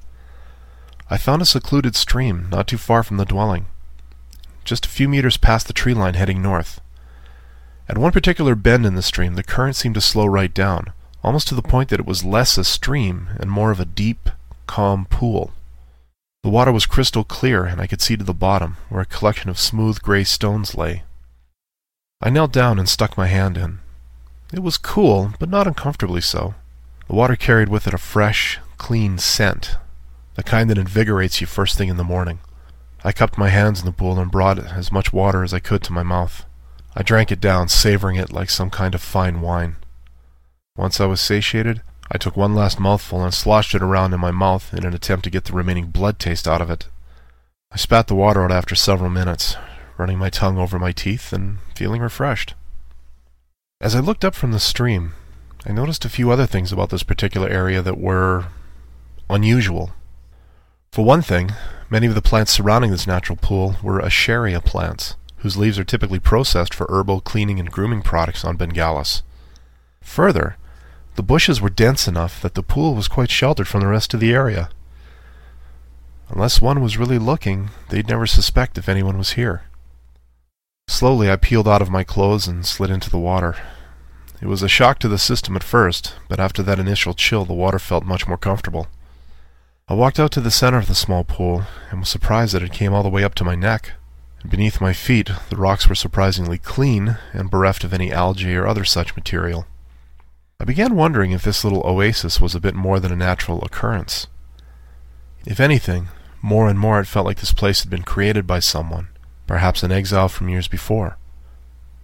I 1.09 1.17
found 1.17 1.43
a 1.43 1.47
secluded 1.47 1.97
stream 1.97 2.49
not 2.51 2.67
too 2.67 2.79
far 2.79 3.03
from 3.03 3.17
the 3.17 3.25
dwelling, 3.25 3.67
just 4.65 4.87
a 4.87 4.91
few 4.91 5.09
meters 5.09 5.37
past 5.37 5.67
the 5.67 5.73
tree 5.73 5.95
line 5.95 6.15
heading 6.15 6.43
north. 6.43 6.81
At 7.89 7.99
one 7.99 8.13
particular 8.13 8.55
bend 8.55 8.87
in 8.87 8.95
the 8.95 9.03
stream, 9.03 9.35
the 9.35 9.43
current 9.43 9.75
seemed 9.75 9.97
to 9.97 10.01
slow 10.01 10.27
right 10.27 10.55
down, 10.55 10.93
almost 11.25 11.49
to 11.49 11.55
the 11.55 11.63
point 11.63 11.89
that 11.89 11.99
it 12.01 12.07
was 12.07 12.25
less 12.25 12.57
a 12.57 12.65
stream 12.65 13.31
and 13.39 13.51
more 13.51 13.73
of 13.73 13.81
a 13.81 13.85
deep, 13.85 14.31
calm 14.67 15.07
pool. 15.07 15.53
The 16.43 16.49
water 16.49 16.73
was 16.73 16.87
crystal 16.87 17.25
clear, 17.25 17.65
and 17.65 17.81
I 17.81 17.87
could 17.87 18.01
see 18.01 18.17
to 18.17 18.25
the 18.25 18.33
bottom, 18.33 18.79
where 18.89 19.03
a 19.03 19.07
collection 19.07 19.51
of 19.51 19.59
smooth 19.59 20.01
gray 20.01 20.25
stones 20.25 20.75
lay. 20.75 21.03
I 22.23 22.31
knelt 22.31 22.53
down 22.53 22.79
and 22.79 22.89
stuck 22.89 23.17
my 23.17 23.27
hand 23.27 23.59
in. 23.59 23.81
It 24.53 24.63
was 24.63 24.79
cool, 24.79 25.35
but 25.39 25.51
not 25.51 25.67
uncomfortably 25.67 26.21
so. 26.21 26.55
The 27.09 27.15
water 27.15 27.37
carried 27.37 27.69
with 27.69 27.87
it 27.87 27.95
a 27.95 27.99
fresh, 27.99 28.59
clean 28.79 29.19
scent, 29.19 29.77
the 30.35 30.43
kind 30.43 30.71
that 30.71 30.79
invigorates 30.79 31.41
you 31.41 31.47
first 31.47 31.77
thing 31.77 31.89
in 31.89 31.99
the 31.99 32.05
morning. 32.05 32.41
I 33.05 33.13
cupped 33.13 33.39
my 33.39 33.49
hands 33.49 33.81
in 33.81 33.87
the 33.87 33.93
pool 33.93 34.19
and 34.19 34.31
brought 34.31 34.59
as 34.59 34.91
much 34.93 35.13
water 35.13 35.43
as 35.43 35.53
I 35.55 35.59
could 35.59 35.83
to 35.85 35.93
my 35.93 36.03
mouth. 36.03 36.45
I 36.97 37.03
drank 37.03 37.31
it 37.31 37.41
down, 37.41 37.69
savoring 37.69 38.17
it 38.17 38.33
like 38.33 38.51
some 38.51 38.71
kind 38.71 38.95
of 38.95 39.03
fine 39.03 39.41
wine. 39.41 39.77
Once 40.77 41.01
I 41.01 41.07
was 41.07 41.21
satiated, 41.21 41.83
I 42.13 42.19
took 42.19 42.37
one 42.37 42.55
last 42.55 42.81
mouthful 42.81 43.23
and 43.23 43.33
sloshed 43.33 43.75
it 43.75 43.83
around 43.83 44.13
in 44.13 44.21
my 44.21 44.33
mouth 44.33 44.75
in 44.75 44.85
an 44.85 44.95
attempt 44.95 45.25
to 45.25 45.31
get 45.31 45.45
the 45.45 45.53
remaining 45.53 45.87
blood 45.87 46.19
taste 46.19 46.49
out 46.49 46.61
of 46.61 46.71
it. 46.71 46.89
I 47.71 47.77
spat 47.77 48.09
the 48.09 48.17
water 48.17 48.43
out 48.43 48.51
after 48.51 48.75
several 48.75 49.11
minutes, 49.11 49.57
running 49.97 50.19
my 50.19 50.29
tongue 50.29 50.59
over 50.59 50.79
my 50.79 50.91
teeth 50.91 51.33
and 51.33 51.59
feeling 51.77 52.03
refreshed. 52.03 52.55
As 53.81 53.95
I 53.95 54.01
looked 54.01 54.25
up 54.25 54.35
from 54.35 54.51
the 54.51 54.59
stream, 54.59 55.13
I 55.65 55.73
noticed 55.73 56.05
a 56.05 56.11
few 56.11 56.33
other 56.33 56.47
things 56.47 56.73
about 56.73 56.91
this 56.91 57.05
particular 57.05 57.49
area 57.49 57.81
that 57.81 57.99
were 57.99 58.47
unusual. 59.29 59.93
For 60.91 61.05
one 61.05 61.23
thing, 61.23 61.53
many 61.89 62.09
of 62.09 62.17
the 62.17 62.23
plants 62.23 62.51
surrounding 62.51 62.91
this 62.91 63.07
natural 63.07 63.39
pool 63.41 63.77
were 63.83 64.01
Escherichia 64.01 64.65
plants, 64.65 65.15
whose 65.39 65.57
leaves 65.57 65.79
are 65.79 65.85
typically 65.85 66.19
processed 66.19 66.75
for 66.75 66.87
herbal 66.89 67.21
cleaning 67.21 67.61
and 67.61 67.71
grooming 67.71 68.03
products 68.03 68.45
on 68.45 68.57
Bengalis. 68.57 69.23
Further, 70.03 70.57
the 71.21 71.25
bushes 71.25 71.61
were 71.61 71.69
dense 71.69 72.09
enough 72.09 72.41
that 72.41 72.55
the 72.55 72.63
pool 72.63 72.95
was 72.95 73.07
quite 73.07 73.31
sheltered 73.31 73.69
from 73.69 73.81
the 73.83 73.87
rest 73.87 74.15
of 74.15 74.21
the 74.21 74.33
area. 74.33 74.71
Unless 76.31 76.63
one 76.63 76.81
was 76.81 76.97
really 76.97 77.19
looking, 77.19 77.69
they'd 77.91 78.09
never 78.09 78.27
suspect 78.27 78.79
if 78.79 78.89
anyone 78.89 79.19
was 79.19 79.33
here. 79.33 79.65
Slowly 80.89 81.31
I 81.31 81.37
peeled 81.37 81.69
out 81.69 81.83
of 81.83 81.91
my 81.91 82.05
clothes 82.05 82.49
and 82.49 82.65
slid 82.65 82.89
into 82.89 83.11
the 83.11 83.19
water. 83.19 83.55
It 84.41 84.47
was 84.47 84.63
a 84.63 84.67
shock 84.67 84.99
to 85.01 85.09
the 85.09 85.19
system 85.19 85.57
at 85.57 85.63
first, 85.63 86.15
but 86.27 86.41
after 86.41 86.63
that 86.63 86.79
initial 86.79 87.13
chill 87.13 87.45
the 87.45 87.53
water 87.53 87.79
felt 87.79 88.05
much 88.07 88.27
more 88.27 88.39
comfortable. 88.39 88.87
I 89.89 89.93
walked 89.93 90.19
out 90.19 90.33
to 90.33 90.41
the 90.41 90.51
center 90.51 90.79
of 90.79 90.89
the 90.89 90.95
small 90.95 91.25
pool 91.25 91.65
and 91.91 92.01
was 92.01 92.09
surprised 92.09 92.55
that 92.55 92.63
it 92.63 92.73
came 92.73 92.95
all 92.95 93.03
the 93.03 93.11
way 93.11 93.25
up 93.25 93.35
to 93.35 93.45
my 93.45 93.57
neck. 93.57 93.93
And 94.41 94.51
beneath 94.51 94.81
my 94.81 94.95
feet 94.95 95.29
the 95.51 95.57
rocks 95.57 95.87
were 95.87 95.95
surprisingly 95.95 96.57
clean 96.57 97.19
and 97.35 97.51
bereft 97.51 97.85
of 97.85 97.93
any 97.93 98.11
algae 98.11 98.57
or 98.57 98.67
other 98.67 98.87
such 98.87 99.15
material. 99.15 99.67
I 100.61 100.65
began 100.65 100.95
wondering 100.95 101.33
if 101.33 101.43
this 101.43 101.65
little 101.65 101.83
oasis 101.85 102.41
was 102.41 102.55
a 102.55 102.61
bit 102.61 102.77
more 102.77 103.01
than 103.01 103.11
a 103.11 103.17
natural 103.17 103.65
occurrence. 103.65 104.29
If 105.45 105.59
anything, 105.59 106.09
more 106.41 106.69
and 106.69 106.79
more 106.79 107.01
it 107.01 107.07
felt 107.07 107.27
like 107.27 107.41
this 107.41 107.53
place 107.53 107.81
had 107.81 107.91
been 107.91 108.05
created 108.05 108.47
by 108.47 108.61
someone, 108.61 109.09
perhaps 109.49 109.83
an 109.83 109.91
exile 109.91 110.29
from 110.29 110.49
years 110.49 110.69
before 110.69 111.17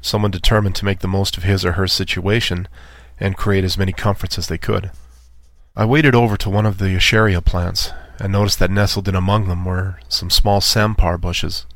someone 0.06 0.30
determined 0.30 0.76
to 0.76 0.84
make 0.84 1.00
the 1.00 1.08
most 1.08 1.36
of 1.36 1.42
his 1.42 1.64
or 1.64 1.72
her 1.72 1.86
situation 1.86 2.68
and 3.18 3.36
create 3.36 3.64
as 3.64 3.78
many 3.78 3.92
comforts 3.92 4.38
as 4.38 4.46
they 4.46 4.58
could. 4.58 4.90
I 5.74 5.84
waded 5.84 6.14
over 6.14 6.36
to 6.38 6.50
one 6.50 6.64
of 6.64 6.78
the 6.78 6.96
Escherichia 6.96 7.44
plants 7.44 7.92
and 8.18 8.32
noticed 8.32 8.58
that 8.60 8.70
nestled 8.70 9.08
in 9.08 9.14
among 9.14 9.48
them 9.48 9.64
were 9.64 9.98
some 10.08 10.30
small 10.30 10.60
sampar 10.60 11.20
bushes. 11.20 11.66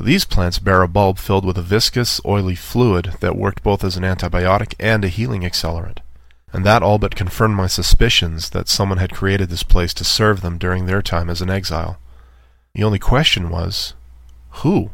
These 0.00 0.26
plants 0.26 0.60
bear 0.60 0.82
a 0.82 0.88
bulb 0.88 1.18
filled 1.18 1.44
with 1.44 1.58
a 1.58 1.62
viscous, 1.62 2.20
oily 2.24 2.54
fluid 2.54 3.16
that 3.18 3.36
worked 3.36 3.64
both 3.64 3.82
as 3.82 3.96
an 3.96 4.04
antibiotic 4.04 4.74
and 4.78 5.04
a 5.04 5.08
healing 5.08 5.42
accelerant, 5.42 5.98
and 6.52 6.64
that 6.64 6.84
all 6.84 6.98
but 6.98 7.16
confirmed 7.16 7.56
my 7.56 7.66
suspicions 7.66 8.50
that 8.50 8.68
someone 8.68 8.98
had 8.98 9.12
created 9.12 9.48
this 9.48 9.64
place 9.64 9.92
to 9.94 10.04
serve 10.04 10.40
them 10.40 10.56
during 10.56 10.86
their 10.86 11.02
time 11.02 11.28
as 11.28 11.42
an 11.42 11.50
exile. 11.50 11.98
The 12.74 12.84
only 12.84 13.00
question 13.00 13.50
was, 13.50 13.94
who? 14.62 14.90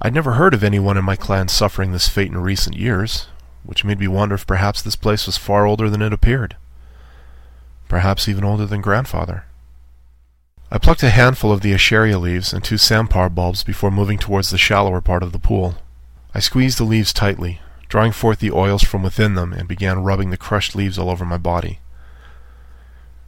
I'd 0.00 0.14
never 0.14 0.34
heard 0.34 0.54
of 0.54 0.62
anyone 0.62 0.96
in 0.96 1.04
my 1.04 1.16
clan 1.16 1.48
suffering 1.48 1.90
this 1.90 2.08
fate 2.08 2.30
in 2.30 2.38
recent 2.38 2.76
years, 2.76 3.26
which 3.64 3.84
made 3.84 3.98
me 3.98 4.06
wonder 4.06 4.36
if 4.36 4.46
perhaps 4.46 4.82
this 4.82 4.96
place 4.96 5.26
was 5.26 5.36
far 5.36 5.66
older 5.66 5.90
than 5.90 6.02
it 6.02 6.12
appeared. 6.12 6.56
Perhaps 7.88 8.28
even 8.28 8.44
older 8.44 8.66
than 8.66 8.80
grandfather. 8.80 9.46
I 10.74 10.78
plucked 10.78 11.02
a 11.02 11.10
handful 11.10 11.52
of 11.52 11.60
the 11.60 11.74
Escherichia 11.74 12.18
leaves 12.18 12.54
and 12.54 12.64
two 12.64 12.76
sampar 12.76 13.28
bulbs 13.28 13.62
before 13.62 13.90
moving 13.90 14.16
towards 14.16 14.48
the 14.48 14.56
shallower 14.56 15.02
part 15.02 15.22
of 15.22 15.32
the 15.32 15.38
pool. 15.38 15.74
I 16.34 16.40
squeezed 16.40 16.78
the 16.78 16.84
leaves 16.84 17.12
tightly, 17.12 17.60
drawing 17.90 18.10
forth 18.10 18.38
the 18.38 18.52
oils 18.52 18.82
from 18.82 19.02
within 19.02 19.34
them, 19.34 19.52
and 19.52 19.68
began 19.68 20.02
rubbing 20.02 20.30
the 20.30 20.38
crushed 20.38 20.74
leaves 20.74 20.98
all 20.98 21.10
over 21.10 21.26
my 21.26 21.36
body. 21.36 21.80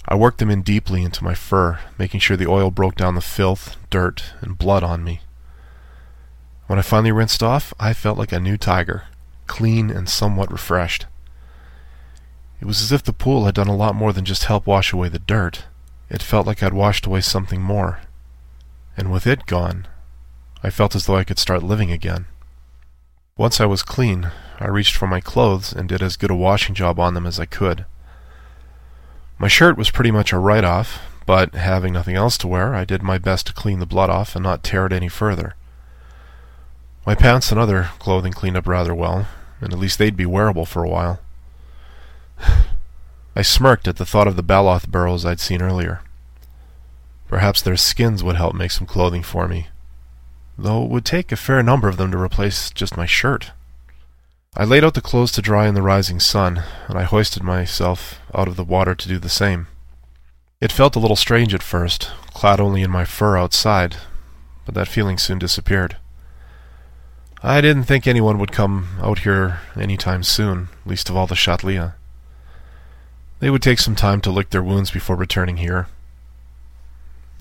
I 0.08 0.14
worked 0.14 0.38
them 0.38 0.50
in 0.50 0.62
deeply 0.62 1.02
into 1.02 1.22
my 1.22 1.34
fur, 1.34 1.80
making 1.98 2.20
sure 2.20 2.38
the 2.38 2.48
oil 2.48 2.70
broke 2.70 2.94
down 2.94 3.14
the 3.14 3.20
filth, 3.20 3.76
dirt, 3.90 4.32
and 4.40 4.56
blood 4.56 4.82
on 4.82 5.04
me. 5.04 5.20
When 6.66 6.78
I 6.78 6.82
finally 6.82 7.12
rinsed 7.12 7.42
off, 7.42 7.74
I 7.78 7.92
felt 7.92 8.16
like 8.16 8.32
a 8.32 8.40
new 8.40 8.56
tiger, 8.56 9.04
clean 9.46 9.90
and 9.90 10.08
somewhat 10.08 10.50
refreshed. 10.50 11.04
It 12.62 12.64
was 12.64 12.80
as 12.80 12.90
if 12.90 13.02
the 13.02 13.12
pool 13.12 13.44
had 13.44 13.54
done 13.54 13.68
a 13.68 13.76
lot 13.76 13.94
more 13.94 14.14
than 14.14 14.24
just 14.24 14.44
help 14.44 14.66
wash 14.66 14.94
away 14.94 15.10
the 15.10 15.18
dirt. 15.18 15.64
It 16.11 16.23
felt 16.23 16.46
like 16.46 16.62
I'd 16.62 16.75
washed 16.75 17.06
away 17.06 17.20
something 17.20 17.61
more. 17.61 18.00
And 18.96 19.11
with 19.11 19.26
it 19.26 19.46
gone, 19.46 19.87
I 20.62 20.70
felt 20.70 20.94
as 20.94 21.06
though 21.06 21.16
I 21.16 21.25
could 21.25 21.38
start 21.38 21.62
living 21.62 21.90
again. 21.90 22.26
Once 23.37 23.61
I 23.61 23.66
was 23.66 23.82
clean, 23.82 24.30
I 24.61 24.68
reached 24.68 24.94
for 24.94 25.08
my 25.08 25.20
clothes 25.20 25.73
and 25.73 25.88
did 25.88 26.02
as 26.02 26.16
good 26.16 26.30
a 26.30 26.37
washing 26.37 26.75
job 26.75 27.00
on 27.00 27.14
them 27.14 27.26
as 27.26 27.40
I 27.40 27.46
could. 27.46 27.84
My 29.38 29.49
shirt 29.49 29.76
was 29.76 29.90
pretty 29.90 30.12
much 30.12 30.32
a 30.32 30.38
write-off, 30.38 31.00
but 31.26 31.54
having 31.54 31.92
nothing 31.92 32.14
else 32.14 32.38
to 32.38 32.49
wear, 32.49 32.75
I 32.75 32.84
did 32.84 33.02
my 33.02 33.18
best 33.18 33.49
to 33.49 33.52
clean 33.52 33.80
the 33.80 33.87
blood 33.87 34.11
off 34.11 34.37
and 34.37 34.42
not 34.42 34.62
tear 34.62 34.87
it 34.87 34.92
any 34.92 35.08
further. 35.08 35.56
My 37.04 37.14
pants 37.14 37.50
and 37.50 37.58
other 37.58 37.90
clothing 37.99 38.32
cleaned 38.32 38.56
up 38.56 38.68
rather 38.68 38.94
well, 38.94 39.26
and 39.61 39.73
at 39.73 39.78
least 39.78 39.99
they'd 39.99 40.16
be 40.16 40.26
wearable 40.26 40.64
for 40.64 40.84
a 40.84 40.88
while. 40.88 41.20
I 43.36 43.42
smirked 43.42 43.88
at 43.88 43.96
the 43.96 44.06
thought 44.06 44.28
of 44.28 44.36
the 44.36 44.42
Baloth 44.42 44.88
burrows 44.88 45.24
I'd 45.26 45.40
seen 45.40 45.60
earlier. 45.60 46.02
Perhaps 47.26 47.62
their 47.62 47.76
skins 47.76 48.22
would 48.22 48.36
help 48.36 48.54
make 48.54 48.70
some 48.70 48.86
clothing 48.86 49.22
for 49.22 49.48
me, 49.48 49.68
though 50.56 50.84
it 50.84 50.90
would 50.90 51.04
take 51.04 51.32
a 51.32 51.36
fair 51.36 51.62
number 51.62 51.88
of 51.88 51.96
them 51.96 52.12
to 52.12 52.18
replace 52.18 52.70
just 52.70 52.96
my 52.96 53.06
shirt. 53.06 53.50
I 54.56 54.64
laid 54.64 54.84
out 54.84 54.94
the 54.94 55.00
clothes 55.00 55.32
to 55.32 55.42
dry 55.42 55.66
in 55.66 55.74
the 55.74 55.82
rising 55.82 56.20
sun, 56.20 56.62
and 56.86 56.96
I 56.96 57.02
hoisted 57.02 57.42
myself 57.42 58.20
out 58.32 58.46
of 58.46 58.54
the 58.54 58.62
water 58.62 58.94
to 58.94 59.08
do 59.08 59.18
the 59.18 59.28
same. 59.28 59.66
It 60.60 60.70
felt 60.70 60.94
a 60.94 61.00
little 61.00 61.16
strange 61.16 61.52
at 61.52 61.62
first, 61.62 62.12
clad 62.34 62.60
only 62.60 62.82
in 62.82 62.90
my 62.90 63.04
fur 63.04 63.36
outside, 63.36 63.96
but 64.64 64.74
that 64.76 64.86
feeling 64.86 65.18
soon 65.18 65.40
disappeared. 65.40 65.96
I 67.42 67.60
didn't 67.60 67.84
think 67.84 68.06
anyone 68.06 68.38
would 68.38 68.52
come 68.52 68.90
out 69.02 69.20
here 69.20 69.58
any 69.76 69.96
time 69.96 70.22
soon, 70.22 70.68
least 70.86 71.10
of 71.10 71.16
all 71.16 71.26
the 71.26 71.34
Chatlia. 71.34 71.94
They 73.40 73.50
would 73.50 73.62
take 73.62 73.78
some 73.78 73.94
time 73.94 74.20
to 74.22 74.30
lick 74.30 74.50
their 74.50 74.62
wounds 74.62 74.90
before 74.90 75.16
returning 75.16 75.58
here. 75.58 75.88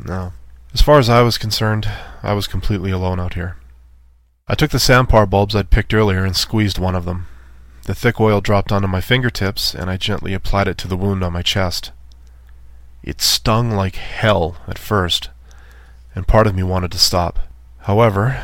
No. 0.03 0.33
As 0.73 0.81
far 0.81 0.99
as 0.99 1.09
I 1.09 1.21
was 1.21 1.37
concerned, 1.37 1.89
I 2.21 2.33
was 2.33 2.47
completely 2.47 2.91
alone 2.91 3.19
out 3.19 3.35
here. 3.35 3.57
I 4.47 4.55
took 4.55 4.71
the 4.71 4.79
sampar 4.79 5.29
bulbs 5.29 5.55
I'd 5.55 5.69
picked 5.69 5.93
earlier 5.93 6.25
and 6.25 6.35
squeezed 6.35 6.77
one 6.77 6.95
of 6.95 7.05
them. 7.05 7.27
The 7.83 7.95
thick 7.95 8.19
oil 8.19 8.41
dropped 8.41 8.71
onto 8.71 8.87
my 8.87 9.01
fingertips, 9.01 9.73
and 9.73 9.89
I 9.89 9.97
gently 9.97 10.33
applied 10.33 10.67
it 10.67 10.77
to 10.79 10.87
the 10.87 10.97
wound 10.97 11.23
on 11.23 11.33
my 11.33 11.41
chest. 11.41 11.91
It 13.03 13.21
stung 13.21 13.71
like 13.71 13.95
hell 13.95 14.57
at 14.67 14.79
first, 14.79 15.29
and 16.15 16.27
part 16.27 16.47
of 16.47 16.55
me 16.55 16.63
wanted 16.63 16.91
to 16.93 16.97
stop. 16.97 17.39
However, 17.79 18.43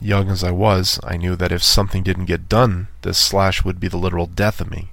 young 0.00 0.30
as 0.30 0.44
I 0.44 0.50
was, 0.50 1.00
I 1.02 1.16
knew 1.16 1.36
that 1.36 1.52
if 1.52 1.62
something 1.62 2.02
didn't 2.02 2.26
get 2.26 2.48
done, 2.48 2.88
this 3.02 3.18
slash 3.18 3.64
would 3.64 3.80
be 3.80 3.88
the 3.88 3.96
literal 3.96 4.26
death 4.26 4.60
of 4.60 4.70
me. 4.70 4.90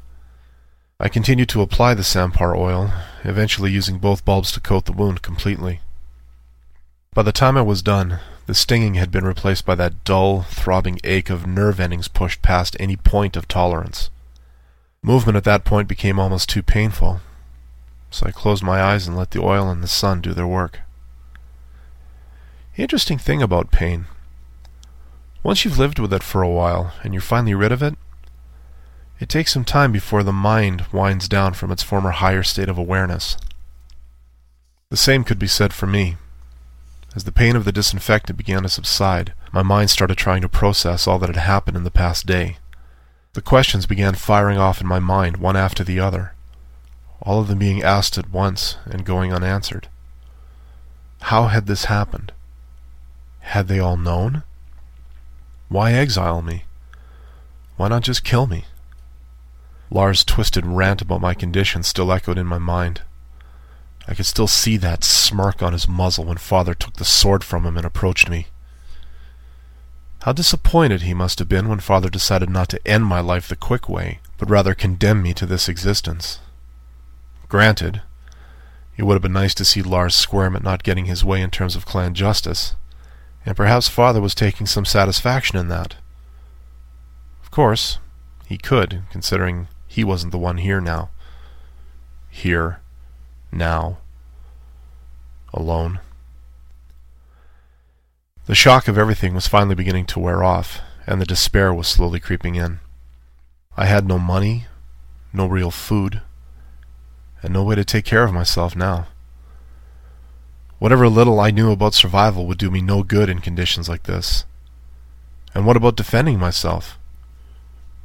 I 1.04 1.10
continued 1.10 1.50
to 1.50 1.64
apply 1.64 1.96
the 1.96 2.04
sampar 2.04 2.56
oil, 2.56 2.94
eventually 3.24 3.72
using 3.72 3.98
both 3.98 4.24
bulbs 4.24 4.52
to 4.52 4.60
coat 4.60 4.86
the 4.86 4.92
wound 4.92 5.24
completely. 5.24 5.80
By 7.16 7.24
the 7.24 7.32
time 7.32 7.58
I 7.58 7.64
was 7.64 7.82
done, 7.82 8.20
the 8.46 8.54
stinging 8.54 8.94
had 8.94 9.10
been 9.10 9.26
replaced 9.26 9.66
by 9.66 9.74
that 9.76 10.04
dull, 10.04 10.44
throbbing 10.44 11.00
ache 11.04 11.32
of 11.32 11.48
nerve 11.48 11.80
endings 11.80 12.08
pushed 12.08 12.44
past 12.44 12.78
any 12.80 12.96
point 12.96 13.36
of 13.36 13.48
tolerance. 13.48 14.12
Movement 15.02 15.38
at 15.38 15.44
that 15.46 15.66
point 15.66 15.88
became 15.88 16.20
almost 16.20 16.50
too 16.50 16.62
painful, 16.62 17.22
so 18.12 18.28
I 18.28 18.32
closed 18.32 18.62
my 18.62 18.80
eyes 18.80 19.08
and 19.08 19.18
let 19.18 19.32
the 19.32 19.42
oil 19.42 19.72
and 19.72 19.82
the 19.82 19.88
sun 19.88 20.22
do 20.22 20.36
their 20.36 20.46
work. 20.46 20.82
Interesting 22.78 23.18
thing 23.18 23.42
about 23.42 23.72
pain, 23.72 24.06
once 25.42 25.66
you've 25.66 25.80
lived 25.80 25.98
with 25.98 26.14
it 26.14 26.22
for 26.22 26.44
a 26.44 26.50
while 26.50 26.94
and 27.02 27.12
you're 27.12 27.22
finally 27.22 27.56
rid 27.56 27.72
of 27.72 27.82
it, 27.82 27.96
it 29.22 29.30
takes 29.30 29.54
some 29.54 29.64
time 29.64 29.92
before 29.92 30.24
the 30.24 30.34
mind 30.34 30.84
winds 30.92 31.30
down 31.30 31.54
from 31.54 31.72
its 31.72 31.84
former 31.84 32.10
higher 32.10 32.42
state 32.42 32.68
of 32.68 32.80
awareness. 32.80 33.38
The 34.90 34.98
same 34.98 35.24
could 35.24 35.38
be 35.38 35.48
said 35.48 35.74
for 35.74 35.86
me. 35.86 36.18
As 37.16 37.24
the 37.24 37.32
pain 37.32 37.56
of 37.56 37.64
the 37.64 37.72
disinfectant 37.72 38.36
began 38.36 38.64
to 38.64 38.70
subside, 38.70 39.34
my 39.52 39.62
mind 39.62 39.92
started 39.92 40.18
trying 40.18 40.42
to 40.42 40.50
process 40.50 41.08
all 41.08 41.20
that 41.20 41.30
had 41.30 41.36
happened 41.36 41.78
in 41.78 41.84
the 41.84 41.92
past 41.92 42.26
day. 42.26 42.58
The 43.34 43.44
questions 43.44 43.86
began 43.86 44.16
firing 44.16 44.58
off 44.58 44.82
in 44.82 44.88
my 44.88 45.00
mind 45.00 45.38
one 45.38 45.56
after 45.56 45.84
the 45.84 46.00
other, 46.00 46.34
all 47.22 47.42
of 47.42 47.48
them 47.48 47.60
being 47.60 47.84
asked 47.84 48.18
at 48.18 48.32
once 48.32 48.78
and 48.86 49.06
going 49.06 49.32
unanswered. 49.32 49.88
How 51.22 51.46
had 51.46 51.68
this 51.68 51.86
happened? 51.86 52.32
Had 53.42 53.68
they 53.68 53.80
all 53.80 53.98
known? 53.98 54.42
Why 55.70 55.94
exile 55.94 56.42
me? 56.42 56.64
Why 57.78 57.88
not 57.88 58.02
just 58.02 58.24
kill 58.24 58.48
me? 58.48 58.66
Lars' 59.94 60.24
twisted 60.24 60.66
rant 60.66 61.02
about 61.02 61.20
my 61.20 61.34
condition 61.34 61.84
still 61.84 62.14
echoed 62.14 62.38
in 62.38 62.48
my 62.48 62.58
mind. 62.58 63.02
I 64.08 64.14
could 64.14 64.26
still 64.26 64.48
see 64.48 64.78
that 64.78 65.04
smirk 65.04 65.62
on 65.62 65.74
his 65.74 65.88
muzzle 65.88 66.26
when 66.26 66.38
father 66.38 66.74
took 66.74 66.96
the 66.96 67.06
sword 67.06 67.44
from 67.44 67.66
him 67.66 67.76
and 67.76 67.86
approached 67.86 68.30
me. 68.30 68.48
How 70.24 70.32
disappointed 70.32 71.02
he 71.02 71.14
must 71.14 71.40
have 71.40 71.50
been 71.50 71.68
when 71.68 71.80
father 71.80 72.10
decided 72.10 72.50
not 72.50 72.70
to 72.70 72.88
end 72.88 73.06
my 73.06 73.20
life 73.20 73.50
the 73.50 73.56
quick 73.56 73.90
way, 73.90 74.20
but 74.38 74.50
rather 74.50 74.74
condemn 74.74 75.22
me 75.22 75.34
to 75.34 75.46
this 75.46 75.68
existence. 75.68 76.40
Granted, 77.50 78.02
it 78.96 79.04
would 79.04 79.16
have 79.16 79.22
been 79.22 79.34
nice 79.34 79.54
to 79.56 79.66
see 79.66 79.82
Lars 79.82 80.16
squirm 80.16 80.56
at 80.56 80.64
not 80.64 80.84
getting 80.84 81.06
his 81.06 81.26
way 81.26 81.42
in 81.42 81.52
terms 81.52 81.76
of 81.76 81.86
clan 81.86 82.14
justice, 82.14 82.76
and 83.46 83.58
perhaps 83.58 83.90
father 83.90 84.22
was 84.22 84.36
taking 84.36 84.68
some 84.68 84.86
satisfaction 84.86 85.58
in 85.58 85.68
that. 85.68 85.96
Of 87.44 87.52
course, 87.52 87.98
he 88.46 88.58
could, 88.58 89.04
considering 89.10 89.68
he 89.92 90.06
wasn't 90.06 90.32
the 90.32 90.38
one 90.38 90.56
here 90.56 90.80
now. 90.80 91.10
Here. 92.30 92.80
Now. 93.52 93.98
Alone. 95.54 96.00
The 98.46 98.56
shock 98.56 98.88
of 98.88 98.98
everything 98.98 99.34
was 99.34 99.50
finally 99.50 99.76
beginning 99.76 100.06
to 100.06 100.20
wear 100.20 100.46
off, 100.46 100.80
and 101.06 101.20
the 101.20 101.26
despair 101.26 101.74
was 101.74 101.90
slowly 101.90 102.22
creeping 102.22 102.56
in. 102.56 102.80
I 103.76 103.86
had 103.86 104.08
no 104.08 104.18
money, 104.18 104.66
no 105.34 105.46
real 105.46 105.72
food, 105.72 106.22
and 107.44 107.52
no 107.52 107.62
way 107.66 107.76
to 107.76 107.84
take 107.84 108.06
care 108.06 108.24
of 108.24 108.32
myself 108.32 108.78
now. 108.78 109.08
Whatever 110.80 111.10
little 111.10 111.42
I 111.42 111.52
knew 111.52 111.70
about 111.70 111.96
survival 111.96 112.48
would 112.48 112.58
do 112.58 112.72
me 112.72 112.82
no 112.82 113.04
good 113.04 113.28
in 113.28 113.40
conditions 113.40 113.90
like 113.90 114.04
this. 114.04 114.46
And 115.54 115.66
what 115.66 115.76
about 115.76 115.98
defending 115.98 116.40
myself? 116.40 116.98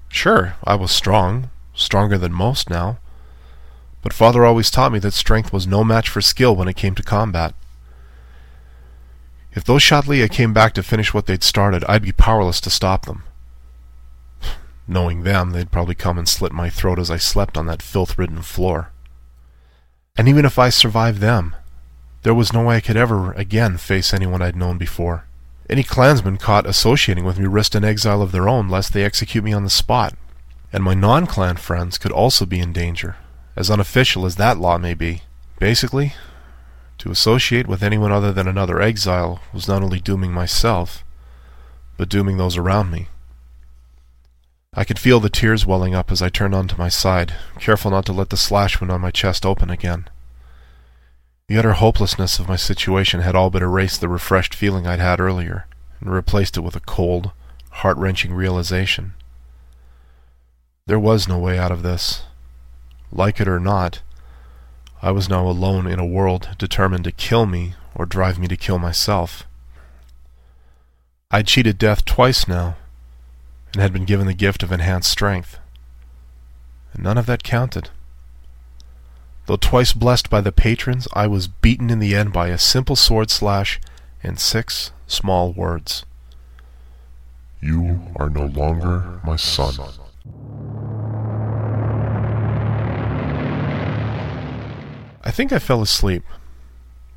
Sure, 0.09 0.57
I 0.65 0.75
was 0.75 0.91
strong, 0.91 1.51
stronger 1.77 2.19
than 2.19 2.33
most 2.33 2.69
now. 2.69 2.99
But 4.03 4.13
father 4.13 4.45
always 4.45 4.71
taught 4.71 4.93
me 4.93 4.99
that 5.01 5.15
strength 5.15 5.53
was 5.53 5.67
no 5.67 5.85
match 5.85 6.09
for 6.09 6.21
skill 6.21 6.57
when 6.57 6.69
it 6.69 6.77
came 6.77 6.95
to 6.97 7.03
combat. 7.03 7.55
If 9.53 9.65
those 9.65 9.83
Chatlia 9.83 10.29
came 10.31 10.53
back 10.53 10.75
to 10.75 10.83
finish 10.83 11.15
what 11.15 11.27
they'd 11.27 11.43
started, 11.43 11.85
I'd 11.89 12.03
be 12.03 12.13
powerless 12.13 12.61
to 12.63 12.71
stop 12.71 13.07
them. 13.07 13.25
Knowing 14.89 15.23
them, 15.23 15.51
they'd 15.51 15.71
probably 15.71 15.95
come 15.95 16.19
and 16.19 16.29
slit 16.29 16.53
my 16.53 16.69
throat 16.69 16.99
as 16.99 17.11
I 17.11 17.17
slept 17.17 17.57
on 17.57 17.67
that 17.67 17.83
filth-ridden 17.83 18.43
floor. 18.43 18.93
And 20.17 20.29
even 20.29 20.45
if 20.45 20.59
I 20.59 20.69
survived 20.69 21.21
them, 21.21 21.57
there 22.23 22.35
was 22.35 22.53
no 22.53 22.65
way 22.65 22.77
I 22.77 22.81
could 22.81 22.97
ever 22.97 23.33
again 23.33 23.77
face 23.77 24.13
anyone 24.13 24.43
I'd 24.43 24.57
known 24.57 24.79
before. 24.79 25.25
Any 25.69 25.83
clansman 25.83 26.37
caught 26.37 26.67
associating 26.67 27.25
with 27.25 27.39
me 27.39 27.47
risked 27.47 27.75
an 27.75 27.85
exile 27.85 28.23
of 28.23 28.33
their 28.33 28.49
own 28.49 28.69
lest 28.69 28.93
they 28.93 29.05
execute 29.05 29.43
me 29.43 29.53
on 29.53 29.65
the 29.65 29.71
spot, 29.71 30.15
and 30.73 30.83
my 30.83 30.95
non-clan 30.95 31.57
friends 31.57 31.99
could 31.99 32.13
also 32.13 32.47
be 32.47 32.61
in 32.61 32.73
danger, 32.73 33.17
as 33.55 33.71
unofficial 33.71 34.27
as 34.27 34.37
that 34.37 34.59
law 34.59 34.79
may 34.79 34.95
be. 34.95 35.23
Basically, 35.59 36.15
to 36.99 37.11
associate 37.11 37.67
with 37.67 37.83
anyone 37.83 38.13
other 38.13 38.33
than 38.33 38.49
another 38.49 38.81
exile 38.81 39.41
was 39.53 39.69
not 39.69 39.83
only 39.83 40.01
dooming 40.01 40.33
myself, 40.33 41.05
but 41.97 42.09
dooming 42.09 42.37
those 42.37 42.57
around 42.57 42.91
me. 42.91 43.09
I 44.75 44.85
could 44.85 44.99
feel 44.99 45.21
the 45.21 45.31
tears 45.31 45.65
welling 45.65 45.95
up 45.95 46.13
as 46.13 46.21
I 46.21 46.29
turned 46.29 46.55
onto 46.55 46.77
my 46.77 46.89
side, 46.91 47.35
careful 47.59 47.91
not 47.91 48.05
to 48.07 48.13
let 48.13 48.29
the 48.29 48.37
slash 48.37 48.79
wound 48.79 48.93
on 48.93 49.01
my 49.01 49.11
chest 49.11 49.47
open 49.47 49.71
again. 49.71 50.09
The 51.49 51.57
utter 51.57 51.73
hopelessness 51.75 52.39
of 52.39 52.49
my 52.49 52.57
situation 52.57 53.21
had 53.21 53.35
all 53.35 53.49
but 53.49 53.63
erased 53.63 54.01
the 54.01 54.09
refreshed 54.09 54.55
feeling 54.55 54.87
I'd 54.87 54.99
had 54.99 55.21
earlier, 55.21 55.67
and 56.01 56.13
replaced 56.13 56.59
it 56.59 56.61
with 56.61 56.77
a 56.77 56.81
cold, 56.81 57.31
heart-wrenching 57.71 58.35
realization. 58.35 59.15
There 60.87 61.01
was 61.01 61.27
no 61.27 61.37
way 61.37 61.59
out 61.59 61.73
of 61.73 61.83
this. 61.83 62.23
Like 63.11 63.41
it 63.41 63.49
or 63.49 63.59
not, 63.59 64.03
I 65.03 65.11
was 65.11 65.29
now 65.29 65.49
alone 65.49 65.89
in 65.89 65.99
a 65.99 66.07
world 66.07 66.51
determined 66.59 67.03
to 67.05 67.13
kill 67.13 67.45
me 67.45 67.75
or 67.97 68.07
drive 68.07 68.39
me 68.39 68.47
to 68.47 68.57
kill 68.57 68.79
myself. 68.79 69.43
I'd 71.33 71.49
cheated 71.49 71.77
death 71.77 72.05
twice 72.05 72.47
now, 72.47 72.77
and 73.73 73.83
had 73.83 73.93
been 73.93 74.05
given 74.05 74.29
the 74.29 74.33
gift 74.33 74.63
of 74.63 74.71
enhanced 74.71 75.11
strength. 75.11 75.59
And 76.93 77.03
none 77.03 77.19
of 77.19 77.27
that 77.27 77.43
counted. 77.43 77.91
Though 79.47 79.57
twice 79.57 79.93
blessed 79.93 80.31
by 80.31 80.41
the 80.41 80.53
patrons, 80.53 81.09
I 81.15 81.27
was 81.27 81.49
beaten 81.49 81.91
in 81.91 81.99
the 81.99 82.15
end 82.15 82.33
by 82.33 82.49
a 82.49 82.59
simple 82.59 82.95
sword 82.95 83.31
slash 83.31 83.81
and 84.23 84.39
six 84.39 84.93
small 85.09 85.53
words. 85.53 86.05
You 87.61 88.03
are 88.15 88.31
no 88.31 88.47
longer 88.47 89.21
my 89.25 89.35
son. 89.35 89.75
Think 95.37 95.53
I 95.53 95.59
fell 95.59 95.83
asleep, 95.83 96.25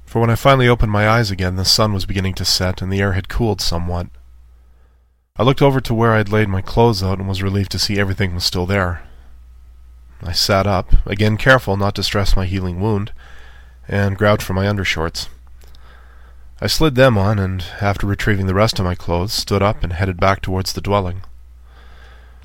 for 0.06 0.20
when 0.20 0.30
I 0.30 0.36
finally 0.36 0.68
opened 0.68 0.92
my 0.92 1.08
eyes 1.08 1.32
again, 1.32 1.56
the 1.56 1.64
sun 1.64 1.94
was 1.94 2.06
beginning 2.06 2.34
to 2.34 2.44
set 2.44 2.82
and 2.82 2.92
the 2.92 3.00
air 3.00 3.14
had 3.14 3.30
cooled 3.30 3.62
somewhat. 3.62 4.08
I 5.38 5.44
looked 5.44 5.62
over 5.62 5.80
to 5.80 5.94
where 5.94 6.12
I 6.12 6.18
had 6.18 6.28
laid 6.28 6.50
my 6.50 6.62
clothes 6.62 7.02
out 7.02 7.20
and 7.20 7.30
was 7.30 7.42
relieved 7.42 7.72
to 7.72 7.80
see 7.80 7.98
everything 7.98 8.36
was 8.36 8.44
still 8.44 8.66
there. 8.66 9.04
I 10.22 10.34
sat 10.34 10.68
up, 10.68 11.06
again 11.06 11.38
careful 11.38 11.78
not 11.78 11.96
to 11.96 12.04
stress 12.04 12.36
my 12.36 12.46
healing 12.46 12.82
wound, 12.82 13.14
and 13.88 14.18
grabbed 14.18 14.42
for 14.42 14.52
my 14.52 14.66
undershorts. 14.66 15.30
I 16.60 16.68
slid 16.68 16.96
them 16.96 17.18
on, 17.18 17.40
and 17.40 17.64
after 17.80 18.06
retrieving 18.06 18.48
the 18.48 18.54
rest 18.54 18.80
of 18.80 18.86
my 18.86 18.96
clothes, 18.96 19.32
stood 19.32 19.64
up 19.64 19.82
and 19.82 19.94
headed 19.94 20.20
back 20.20 20.42
towards 20.42 20.74
the 20.74 20.82
dwelling. 20.82 21.22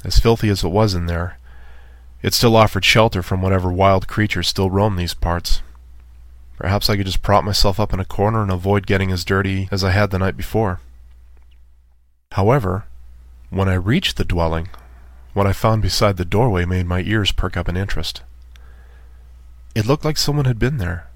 As 0.04 0.21
filthy 0.21 0.50
as 0.50 0.62
it 0.62 0.69
was 0.69 0.95
in 0.95 1.07
there, 1.07 1.40
it 2.25 2.33
still 2.33 2.57
offered 2.57 2.87
shelter 2.87 3.23
from 3.23 3.43
whatever 3.43 3.71
wild 3.71 4.09
creatures 4.09 4.49
still 4.49 4.71
roamed 4.71 4.99
these 4.99 5.12
parts. 5.12 5.61
Perhaps 6.57 6.88
I 6.88 6.97
could 6.97 7.04
just 7.04 7.21
prop 7.21 7.45
myself 7.45 7.78
up 7.78 7.93
in 7.93 8.00
a 8.00 8.04
corner 8.07 8.40
and 8.40 8.50
avoid 8.50 8.87
getting 8.87 9.12
as 9.12 9.26
dirty 9.26 9.69
as 9.71 9.85
I 9.85 9.90
had 9.90 10.11
the 10.11 10.19
night 10.19 10.35
before. 10.35 10.81
However, 12.33 12.87
when 13.50 13.69
I 13.69 13.75
reached 13.75 14.16
the 14.16 14.25
dwelling, 14.25 14.71
what 15.35 15.47
I 15.47 15.52
found 15.52 15.83
beside 15.83 16.16
the 16.16 16.25
doorway 16.25 16.64
made 16.64 16.87
my 16.87 17.02
ears 17.02 17.31
perk 17.31 17.59
up 17.59 17.69
in 17.69 17.76
interest. 17.76 18.23
It 19.75 19.85
looked 19.85 20.07
like 20.07 20.16
someone 20.16 20.47
had 20.47 20.59
been 20.59 20.78
there, 20.78 21.09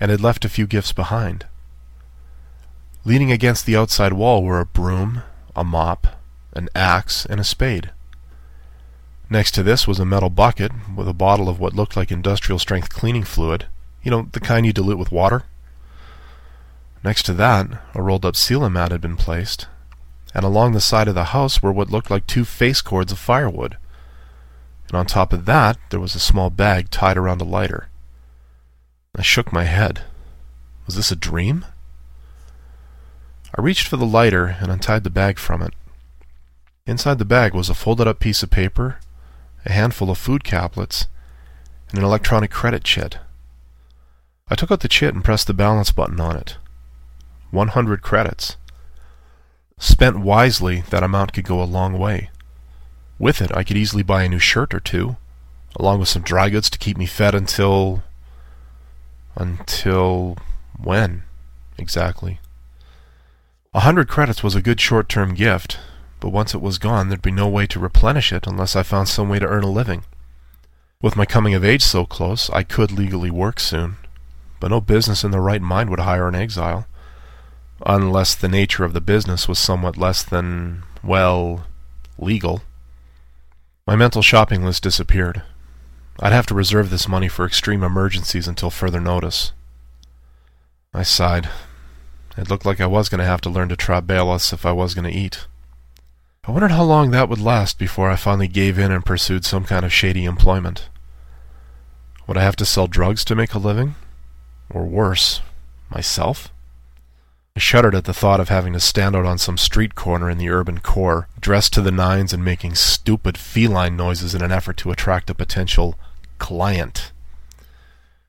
and 0.00 0.10
had 0.10 0.20
left 0.20 0.44
a 0.44 0.50
few 0.50 0.66
gifts 0.66 0.92
behind. 0.92 1.46
Leaning 3.06 3.32
against 3.32 3.64
the 3.64 3.76
outside 3.76 4.12
wall 4.12 4.42
were 4.44 4.60
a 4.60 4.66
broom, 4.66 5.22
a 5.56 5.64
mop, 5.64 6.08
an 6.52 6.68
axe, 6.74 7.24
and 7.24 7.40
a 7.40 7.44
spade. 7.44 7.90
Next 9.32 9.52
to 9.52 9.62
this 9.62 9.86
was 9.86 10.00
a 10.00 10.04
metal 10.04 10.28
bucket 10.28 10.72
with 10.96 11.06
a 11.06 11.12
bottle 11.12 11.48
of 11.48 11.60
what 11.60 11.72
looked 11.72 11.96
like 11.96 12.10
industrial 12.10 12.58
strength 12.58 12.90
cleaning 12.90 13.22
fluid. 13.22 13.66
You 14.02 14.10
know, 14.10 14.28
the 14.32 14.40
kind 14.40 14.66
you 14.66 14.72
dilute 14.72 14.98
with 14.98 15.12
water. 15.12 15.44
Next 17.04 17.22
to 17.26 17.32
that, 17.34 17.68
a 17.94 18.02
rolled 18.02 18.26
up 18.26 18.34
ceiling 18.34 18.72
mat 18.72 18.90
had 18.90 19.00
been 19.00 19.16
placed, 19.16 19.68
and 20.34 20.44
along 20.44 20.72
the 20.72 20.80
side 20.80 21.06
of 21.06 21.14
the 21.14 21.26
house 21.26 21.62
were 21.62 21.72
what 21.72 21.90
looked 21.90 22.10
like 22.10 22.26
two 22.26 22.44
face 22.44 22.80
cords 22.82 23.12
of 23.12 23.20
firewood. 23.20 23.76
And 24.88 24.96
on 24.96 25.06
top 25.06 25.32
of 25.32 25.44
that, 25.44 25.78
there 25.90 26.00
was 26.00 26.16
a 26.16 26.20
small 26.20 26.50
bag 26.50 26.90
tied 26.90 27.16
around 27.16 27.40
a 27.40 27.44
lighter. 27.44 27.88
I 29.16 29.22
shook 29.22 29.52
my 29.52 29.64
head. 29.64 30.02
Was 30.86 30.96
this 30.96 31.12
a 31.12 31.16
dream? 31.16 31.64
I 33.56 33.62
reached 33.62 33.86
for 33.86 33.96
the 33.96 34.04
lighter 34.04 34.56
and 34.60 34.72
untied 34.72 35.04
the 35.04 35.10
bag 35.10 35.38
from 35.38 35.62
it. 35.62 35.72
Inside 36.84 37.20
the 37.20 37.24
bag 37.24 37.54
was 37.54 37.70
a 37.70 37.74
folded 37.74 38.08
up 38.08 38.18
piece 38.18 38.42
of 38.42 38.50
paper 38.50 38.98
a 39.64 39.72
handful 39.72 40.10
of 40.10 40.18
food 40.18 40.44
caplets, 40.44 41.06
and 41.90 41.98
an 41.98 42.04
electronic 42.04 42.50
credit 42.50 42.84
chit. 42.84 43.18
I 44.48 44.54
took 44.54 44.70
out 44.70 44.80
the 44.80 44.88
chit 44.88 45.14
and 45.14 45.24
pressed 45.24 45.46
the 45.46 45.54
balance 45.54 45.90
button 45.90 46.20
on 46.20 46.36
it. 46.36 46.56
100 47.50 48.02
credits. 48.02 48.56
Spent 49.78 50.18
wisely, 50.18 50.82
that 50.90 51.02
amount 51.02 51.32
could 51.32 51.44
go 51.44 51.62
a 51.62 51.64
long 51.64 51.98
way. 51.98 52.30
With 53.18 53.40
it, 53.40 53.54
I 53.56 53.64
could 53.64 53.76
easily 53.76 54.02
buy 54.02 54.24
a 54.24 54.28
new 54.28 54.38
shirt 54.38 54.74
or 54.74 54.80
two, 54.80 55.16
along 55.76 56.00
with 56.00 56.08
some 56.08 56.22
dry 56.22 56.50
goods 56.50 56.70
to 56.70 56.78
keep 56.78 56.96
me 56.96 57.06
fed 57.06 57.34
until... 57.34 58.02
Until... 59.36 60.36
when, 60.78 61.22
exactly? 61.78 62.40
A 63.72 63.80
hundred 63.80 64.08
credits 64.08 64.42
was 64.42 64.54
a 64.54 64.62
good 64.62 64.80
short-term 64.80 65.34
gift, 65.34 65.78
but 66.20 66.30
once 66.30 66.54
it 66.54 66.60
was 66.60 66.78
gone, 66.78 67.08
there'd 67.08 67.22
be 67.22 67.30
no 67.30 67.48
way 67.48 67.66
to 67.66 67.80
replenish 67.80 68.32
it 68.32 68.46
unless 68.46 68.76
I 68.76 68.82
found 68.82 69.08
some 69.08 69.28
way 69.28 69.38
to 69.38 69.46
earn 69.46 69.64
a 69.64 69.70
living. 69.70 70.04
With 71.02 71.16
my 71.16 71.24
coming 71.24 71.54
of 71.54 71.64
age 71.64 71.82
so 71.82 72.04
close, 72.04 72.50
I 72.50 72.62
could 72.62 72.92
legally 72.92 73.30
work 73.30 73.58
soon, 73.58 73.96
but 74.60 74.68
no 74.68 74.80
business 74.80 75.24
in 75.24 75.30
their 75.30 75.40
right 75.40 75.62
mind 75.62 75.88
would 75.88 76.00
hire 76.00 76.28
an 76.28 76.34
exile, 76.34 76.86
unless 77.86 78.34
the 78.34 78.48
nature 78.48 78.84
of 78.84 78.92
the 78.92 79.00
business 79.00 79.48
was 79.48 79.58
somewhat 79.58 79.96
less 79.96 80.22
than, 80.22 80.82
well, 81.02 81.64
legal. 82.18 82.62
My 83.86 83.96
mental 83.96 84.20
shopping 84.20 84.62
list 84.62 84.82
disappeared. 84.82 85.42
I'd 86.20 86.34
have 86.34 86.46
to 86.46 86.54
reserve 86.54 86.90
this 86.90 87.08
money 87.08 87.28
for 87.28 87.46
extreme 87.46 87.82
emergencies 87.82 88.46
until 88.46 88.68
further 88.68 89.00
notice. 89.00 89.52
I 90.92 91.02
sighed. 91.02 91.48
It 92.36 92.50
looked 92.50 92.66
like 92.66 92.80
I 92.80 92.86
was 92.86 93.08
going 93.08 93.20
to 93.20 93.24
have 93.24 93.40
to 93.42 93.50
learn 93.50 93.70
to 93.70 93.76
trap 93.76 94.06
baloths 94.06 94.52
if 94.52 94.66
I 94.66 94.72
was 94.72 94.92
going 94.92 95.10
to 95.10 95.18
eat. 95.18 95.46
I 96.46 96.52
wondered 96.52 96.70
how 96.70 96.84
long 96.84 97.10
that 97.10 97.28
would 97.28 97.40
last 97.40 97.78
before 97.78 98.10
I 98.10 98.16
finally 98.16 98.48
gave 98.48 98.78
in 98.78 98.90
and 98.90 99.04
pursued 99.04 99.44
some 99.44 99.64
kind 99.64 99.84
of 99.84 99.92
shady 99.92 100.24
employment. 100.24 100.88
Would 102.26 102.38
I 102.38 102.42
have 102.42 102.56
to 102.56 102.64
sell 102.64 102.86
drugs 102.86 103.24
to 103.26 103.34
make 103.34 103.52
a 103.52 103.58
living? 103.58 103.94
Or 104.70 104.86
worse, 104.86 105.42
myself? 105.90 106.50
I 107.54 107.60
shuddered 107.60 107.94
at 107.94 108.04
the 108.04 108.14
thought 108.14 108.40
of 108.40 108.48
having 108.48 108.72
to 108.72 108.80
stand 108.80 109.14
out 109.14 109.26
on 109.26 109.36
some 109.36 109.58
street 109.58 109.94
corner 109.94 110.30
in 110.30 110.38
the 110.38 110.48
urban 110.48 110.78
core, 110.78 111.28
dressed 111.38 111.74
to 111.74 111.82
the 111.82 111.90
nines 111.90 112.32
and 112.32 112.42
making 112.42 112.74
stupid 112.74 113.36
feline 113.36 113.94
noises 113.96 114.34
in 114.34 114.40
an 114.40 114.52
effort 114.52 114.78
to 114.78 114.90
attract 114.90 115.28
a 115.28 115.34
potential 115.34 115.98
client. 116.38 117.12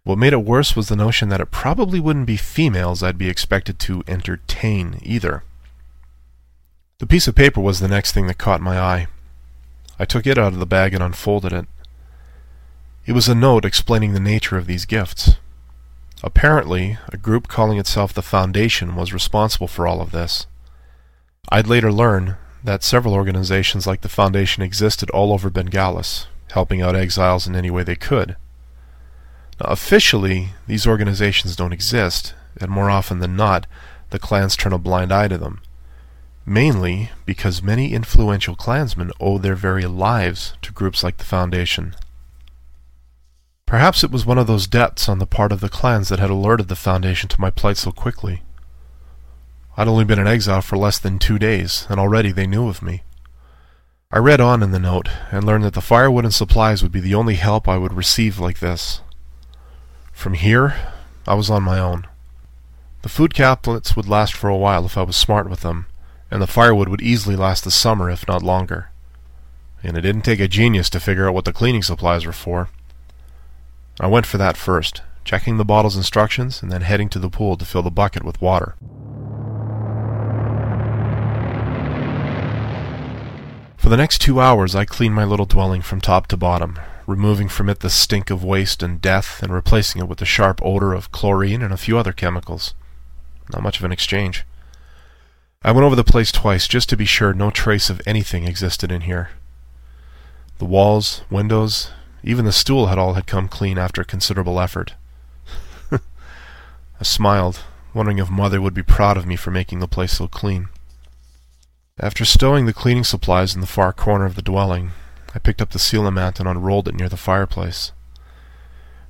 What 0.04 0.18
made 0.18 0.34
it 0.34 0.44
worse 0.44 0.76
was 0.76 0.90
the 0.90 0.96
notion 0.98 1.30
that 1.30 1.40
it 1.40 1.52
probably 1.52 2.00
wouldn't 2.00 2.26
be 2.26 2.36
females 2.36 3.04
I'd 3.04 3.18
be 3.18 3.30
expected 3.30 3.80
to 3.80 4.04
entertain 4.06 5.00
either. 5.02 5.44
The 7.02 7.08
piece 7.08 7.28
of 7.28 7.34
paper 7.34 7.60
was 7.60 7.80
the 7.80 7.88
next 7.88 8.12
thing 8.12 8.28
that 8.28 8.38
caught 8.38 8.62
my 8.62 8.80
eye. 8.80 9.08
I 9.98 10.06
took 10.06 10.28
it 10.28 10.38
out 10.38 10.54
of 10.54 10.60
the 10.60 10.68
bag 10.68 10.94
and 10.94 11.02
unfolded 11.02 11.52
it. 11.52 11.66
It 13.08 13.14
was 13.14 13.28
a 13.28 13.34
note 13.34 13.66
explaining 13.66 14.14
the 14.14 14.20
nature 14.20 14.56
of 14.56 14.68
these 14.68 14.86
gifts. 14.86 15.38
Apparently, 16.22 17.00
a 17.12 17.18
group 17.18 17.48
calling 17.48 17.80
itself 17.80 18.14
the 18.14 18.22
Foundation 18.22 18.94
was 18.96 19.14
responsible 19.14 19.68
for 19.68 19.88
all 19.88 20.00
of 20.00 20.12
this. 20.12 20.46
I'd 21.50 21.66
later 21.66 21.92
learn 21.92 22.38
that 22.64 22.84
several 22.84 23.16
organizations 23.16 23.88
like 23.88 24.02
the 24.02 24.08
Foundation 24.08 24.62
existed 24.62 25.10
all 25.10 25.34
over 25.34 25.50
Bengalis, 25.50 26.28
helping 26.52 26.84
out 26.84 26.96
exiles 26.96 27.48
in 27.48 27.56
any 27.56 27.72
way 27.72 27.82
they 27.82 27.96
could. 27.96 28.36
Now, 29.60 29.72
officially, 29.72 30.50
these 30.68 30.86
organizations 30.86 31.56
don't 31.56 31.74
exist, 31.74 32.36
and 32.60 32.70
more 32.70 32.92
often 32.92 33.18
than 33.18 33.36
not, 33.36 33.66
the 34.12 34.20
clans 34.20 34.56
turn 34.56 34.72
a 34.72 34.78
blind 34.78 35.12
eye 35.12 35.30
to 35.30 35.40
them 35.40 35.62
mainly 36.46 37.12
because 37.26 37.62
many 37.62 37.94
influential 37.94 38.56
clansmen 38.56 39.12
owe 39.20 39.38
their 39.38 39.56
very 39.56 39.86
lives 39.86 40.54
to 40.62 40.72
groups 40.74 41.04
like 41.04 41.18
the 41.18 41.24
Foundation. 41.24 41.96
Perhaps 43.66 44.04
it 44.04 44.12
was 44.12 44.26
one 44.26 44.38
of 44.38 44.48
those 44.48 44.68
debts 44.68 45.08
on 45.08 45.20
the 45.20 45.26
part 45.26 45.52
of 45.52 45.62
the 45.62 45.70
clans 45.70 46.10
that 46.10 46.20
had 46.20 46.30
alerted 46.30 46.68
the 46.68 46.76
Foundation 46.76 47.30
to 47.30 47.40
my 47.40 47.50
plight 47.50 47.78
so 47.78 47.92
quickly. 47.92 48.44
I'd 49.78 49.88
only 49.88 50.04
been 50.04 50.20
in 50.20 50.28
exile 50.28 50.62
for 50.62 50.78
less 50.78 51.00
than 51.00 51.20
two 51.20 51.40
days, 51.40 51.88
and 51.90 52.00
already 52.00 52.32
they 52.32 52.48
knew 52.48 52.68
of 52.68 52.82
me. 52.82 53.04
I 54.12 54.18
read 54.18 54.42
on 54.42 54.62
in 54.62 54.72
the 54.72 54.80
note, 54.80 55.08
and 55.32 55.46
learned 55.46 55.64
that 55.64 55.74
the 55.74 55.80
firewood 55.80 56.26
and 56.26 56.34
supplies 56.34 56.84
would 56.84 56.92
be 56.92 57.00
the 57.00 57.16
only 57.16 57.36
help 57.36 57.70
I 57.70 57.78
would 57.78 57.94
receive 57.94 58.40
like 58.40 58.60
this. 58.60 59.00
From 60.12 60.34
here, 60.34 60.76
I 61.26 61.36
was 61.36 61.50
on 61.50 61.64
my 61.64 61.80
own. 61.80 62.08
The 63.04 63.10
food 63.10 63.34
caplets 63.34 63.96
would 63.96 64.10
last 64.10 64.34
for 64.34 64.50
a 64.50 64.58
while 64.58 64.86
if 64.86 64.98
I 64.98 65.04
was 65.04 65.16
smart 65.16 65.50
with 65.50 65.62
them, 65.62 65.86
and 66.32 66.42
the 66.42 66.48
firewood 66.48 66.88
would 66.88 67.02
easily 67.02 67.36
last 67.36 67.66
the 67.66 67.72
summer, 67.72 68.10
if 68.10 68.28
not 68.28 68.42
longer. 68.42 68.90
And 69.84 69.98
it 69.98 70.02
didn't 70.02 70.22
take 70.22 70.40
a 70.40 70.48
genius 70.48 70.90
to 70.92 71.00
figure 71.00 71.28
out 71.28 71.34
what 71.34 71.46
the 71.46 71.54
cleaning 71.54 71.84
supplies 71.84 72.26
were 72.26 72.32
for. 72.32 72.70
I 74.00 74.08
went 74.08 74.26
for 74.26 74.38
that 74.38 74.56
first, 74.56 75.02
checking 75.26 75.58
the 75.58 75.66
bottle's 75.66 75.98
instructions, 75.98 76.64
and 76.64 76.72
then 76.72 76.82
heading 76.82 77.10
to 77.10 77.20
the 77.20 77.30
pool 77.30 77.58
to 77.58 77.66
fill 77.66 77.84
the 77.84 77.92
bucket 77.92 78.24
with 78.24 78.42
water. 78.42 78.76
For 83.76 83.90
the 83.90 83.98
next 83.98 84.22
two 84.22 84.40
hours, 84.40 84.74
I 84.74 84.86
cleaned 84.86 85.16
my 85.16 85.26
little 85.26 85.46
dwelling 85.46 85.82
from 85.82 86.00
top 86.00 86.28
to 86.28 86.38
bottom, 86.38 86.80
removing 87.06 87.50
from 87.50 87.68
it 87.68 87.82
the 87.82 87.90
stink 87.90 88.30
of 88.30 88.44
waste 88.44 88.82
and 88.82 89.02
death 89.02 89.44
and 89.44 89.52
replacing 89.52 90.02
it 90.02 90.08
with 90.08 90.20
the 90.20 90.26
sharp 90.26 90.62
odor 90.64 90.94
of 90.94 91.12
chlorine 91.12 91.62
and 91.62 91.74
a 91.74 91.78
few 91.78 91.98
other 91.98 92.14
chemicals. 92.14 92.74
Not 93.52 93.64
much 93.64 93.80
of 93.80 93.84
an 93.84 93.92
exchange. 93.92 94.46
I 95.64 95.72
went 95.72 95.86
over 95.86 95.96
the 95.96 96.04
place 96.04 96.32
twice 96.32 96.68
just 96.68 96.90
to 96.90 96.98
be 96.98 97.06
sure 97.06 97.34
no 97.34 97.52
trace 97.52 97.92
of 97.92 98.02
anything 98.08 98.46
existed 98.46 98.92
in 98.92 99.02
here. 99.02 99.30
The 100.58 100.66
walls, 100.66 101.22
windows, 101.30 101.92
even 102.24 102.46
the 102.46 102.52
stool 102.52 102.88
had 102.88 102.98
all 102.98 103.14
had 103.14 103.28
come 103.28 103.48
clean 103.48 103.78
after 103.78 104.04
considerable 104.04 104.60
effort. 104.60 104.96
I 105.92 107.04
smiled, 107.04 107.60
wondering 107.94 108.18
if 108.18 108.30
Mother 108.30 108.60
would 108.60 108.74
be 108.74 108.82
proud 108.82 109.18
of 109.18 109.28
me 109.28 109.36
for 109.36 109.52
making 109.52 109.80
the 109.80 109.88
place 109.88 110.14
so 110.14 110.28
clean. 110.28 110.70
After 112.00 112.26
stowing 112.26 112.66
the 112.66 112.74
cleaning 112.74 113.04
supplies 113.04 113.54
in 113.54 113.62
the 113.62 113.68
far 113.68 113.94
corner 113.94 114.26
of 114.26 114.34
the 114.36 114.42
dwelling, 114.42 114.92
I 115.36 115.40
picked 115.40 115.62
up 115.62 115.70
the 115.70 115.80
ceiling 115.80 116.16
mat 116.16 116.40
and 116.40 116.50
unrolled 116.50 116.88
it 116.88 116.96
near 116.96 117.10
the 117.10 117.18
fireplace. 117.18 117.92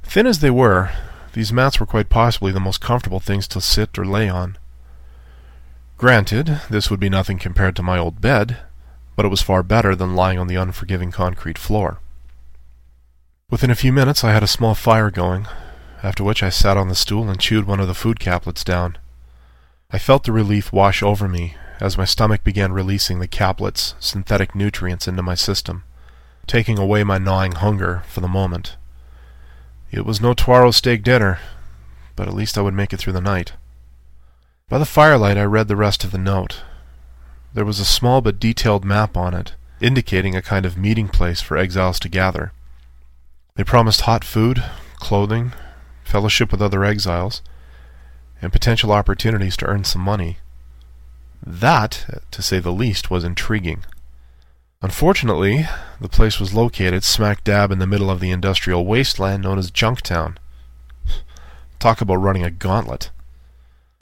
Thin 0.04 0.28
as 0.28 0.40
they 0.40 0.52
were, 0.52 0.92
these 1.32 1.54
mats 1.54 1.80
were 1.80 1.86
quite 1.86 2.10
possibly 2.10 2.52
the 2.52 2.60
most 2.60 2.82
comfortable 2.82 3.22
things 3.22 3.48
to 3.50 3.62
sit 3.62 3.98
or 3.98 4.06
lay 4.06 4.28
on. 4.28 4.58
Granted, 6.02 6.62
this 6.68 6.90
would 6.90 7.00
be 7.00 7.10
nothing 7.10 7.38
compared 7.38 7.76
to 7.76 7.84
my 7.84 8.00
old 8.00 8.22
bed, 8.22 8.58
but 9.16 9.24
it 9.24 9.30
was 9.30 9.44
far 9.44 9.62
better 9.62 9.96
than 9.96 10.16
lying 10.16 10.40
on 10.40 10.48
the 10.48 10.56
unforgiving 10.56 11.12
concrete 11.12 11.60
floor. 11.60 12.00
Within 13.52 13.70
a 13.70 13.76
few 13.76 13.94
minutes 13.94 14.24
I 14.24 14.32
had 14.32 14.42
a 14.42 14.48
small 14.48 14.74
fire 14.74 15.12
going, 15.12 15.46
after 16.02 16.24
which 16.24 16.42
I 16.42 16.50
sat 16.50 16.76
on 16.76 16.88
the 16.88 16.96
stool 16.96 17.30
and 17.30 17.40
chewed 17.40 17.68
one 17.68 17.80
of 17.80 17.88
the 17.88 17.94
food 17.94 18.20
caplets 18.20 18.64
down. 18.64 18.98
I 19.92 20.00
felt 20.00 20.24
the 20.24 20.32
relief 20.32 20.74
wash 20.74 21.04
over 21.04 21.28
me 21.28 21.56
as 21.80 22.00
my 22.00 22.06
stomach 22.06 22.44
began 22.44 22.74
releasing 22.74 23.20
the 23.20 23.28
caplet's 23.28 23.94
synthetic 24.00 24.56
nutrients 24.56 25.08
into 25.08 25.22
my 25.22 25.36
system, 25.36 25.84
taking 26.48 26.80
away 26.80 27.04
my 27.04 27.20
gnawing 27.20 27.52
hunger 27.52 28.02
for 28.08 28.22
the 28.22 28.28
moment. 28.28 28.76
It 29.92 30.04
was 30.04 30.20
no 30.20 30.34
Tawaro 30.34 30.74
steak 30.74 31.04
dinner, 31.04 31.38
but 32.16 32.28
at 32.28 32.34
least 32.34 32.58
I 32.58 32.62
would 32.62 32.74
make 32.74 32.92
it 32.92 32.98
through 32.98 33.14
the 33.14 33.22
night. 33.22 33.54
By 34.72 34.78
the 34.78 34.86
firelight 34.86 35.38
I 35.38 35.44
read 35.44 35.68
the 35.68 35.76
rest 35.76 36.06
of 36.06 36.12
the 36.12 36.18
note. 36.18 36.62
There 37.54 37.66
was 37.66 37.82
a 37.82 37.86
small 37.86 38.22
but 38.22 38.40
detailed 38.40 38.86
map 38.86 39.18
on 39.18 39.34
it, 39.34 39.54
indicating 39.82 40.34
a 40.34 40.42
kind 40.42 40.66
of 40.66 40.78
meeting 40.78 41.10
place 41.10 41.42
for 41.42 41.58
exiles 41.58 42.00
to 42.00 42.08
gather. 42.08 42.54
They 43.56 43.66
promised 43.66 44.02
hot 44.08 44.24
food, 44.24 44.64
clothing, 44.96 45.52
fellowship 46.06 46.54
with 46.54 46.62
other 46.62 46.86
exiles, 46.86 47.42
and 48.42 48.54
potential 48.54 48.94
opportunities 48.94 49.58
to 49.58 49.66
earn 49.66 49.84
some 49.84 50.04
money. 50.04 50.38
That, 51.46 52.24
to 52.32 52.42
say 52.42 52.60
the 52.60 52.72
least, 52.72 53.12
was 53.12 53.26
intriguing. 53.26 53.84
Unfortunately, 54.82 55.68
the 56.00 56.08
place 56.08 56.40
was 56.40 56.54
located 56.54 57.04
smack 57.04 57.44
dab 57.44 57.72
in 57.72 57.80
the 57.80 57.86
middle 57.86 58.10
of 58.10 58.22
the 58.22 58.32
industrial 58.32 58.86
wasteland 58.86 59.44
known 59.44 59.60
as 59.60 59.70
Junktown. 59.70 60.38
Talk 61.80 62.00
about 62.00 62.16
running 62.16 62.46
a 62.46 62.50
gauntlet. 62.50 63.10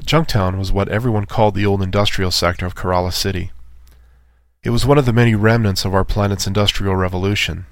Junktown 0.06 0.58
was 0.58 0.72
what 0.72 0.90
everyone 0.90 1.26
called 1.26 1.56
the 1.56 1.66
old 1.66 1.82
industrial 1.82 2.32
sector 2.32 2.66
of 2.66 2.76
Kerala 2.76 3.14
City. 3.14 3.52
It 4.64 4.72
was 4.72 4.86
one 4.86 4.98
of 4.98 5.06
the 5.06 5.14
many 5.14 5.36
remnants 5.36 5.86
of 5.86 5.94
our 5.94 6.04
planet's 6.04 6.48
industrial 6.48 6.96
revolution. 6.96 7.66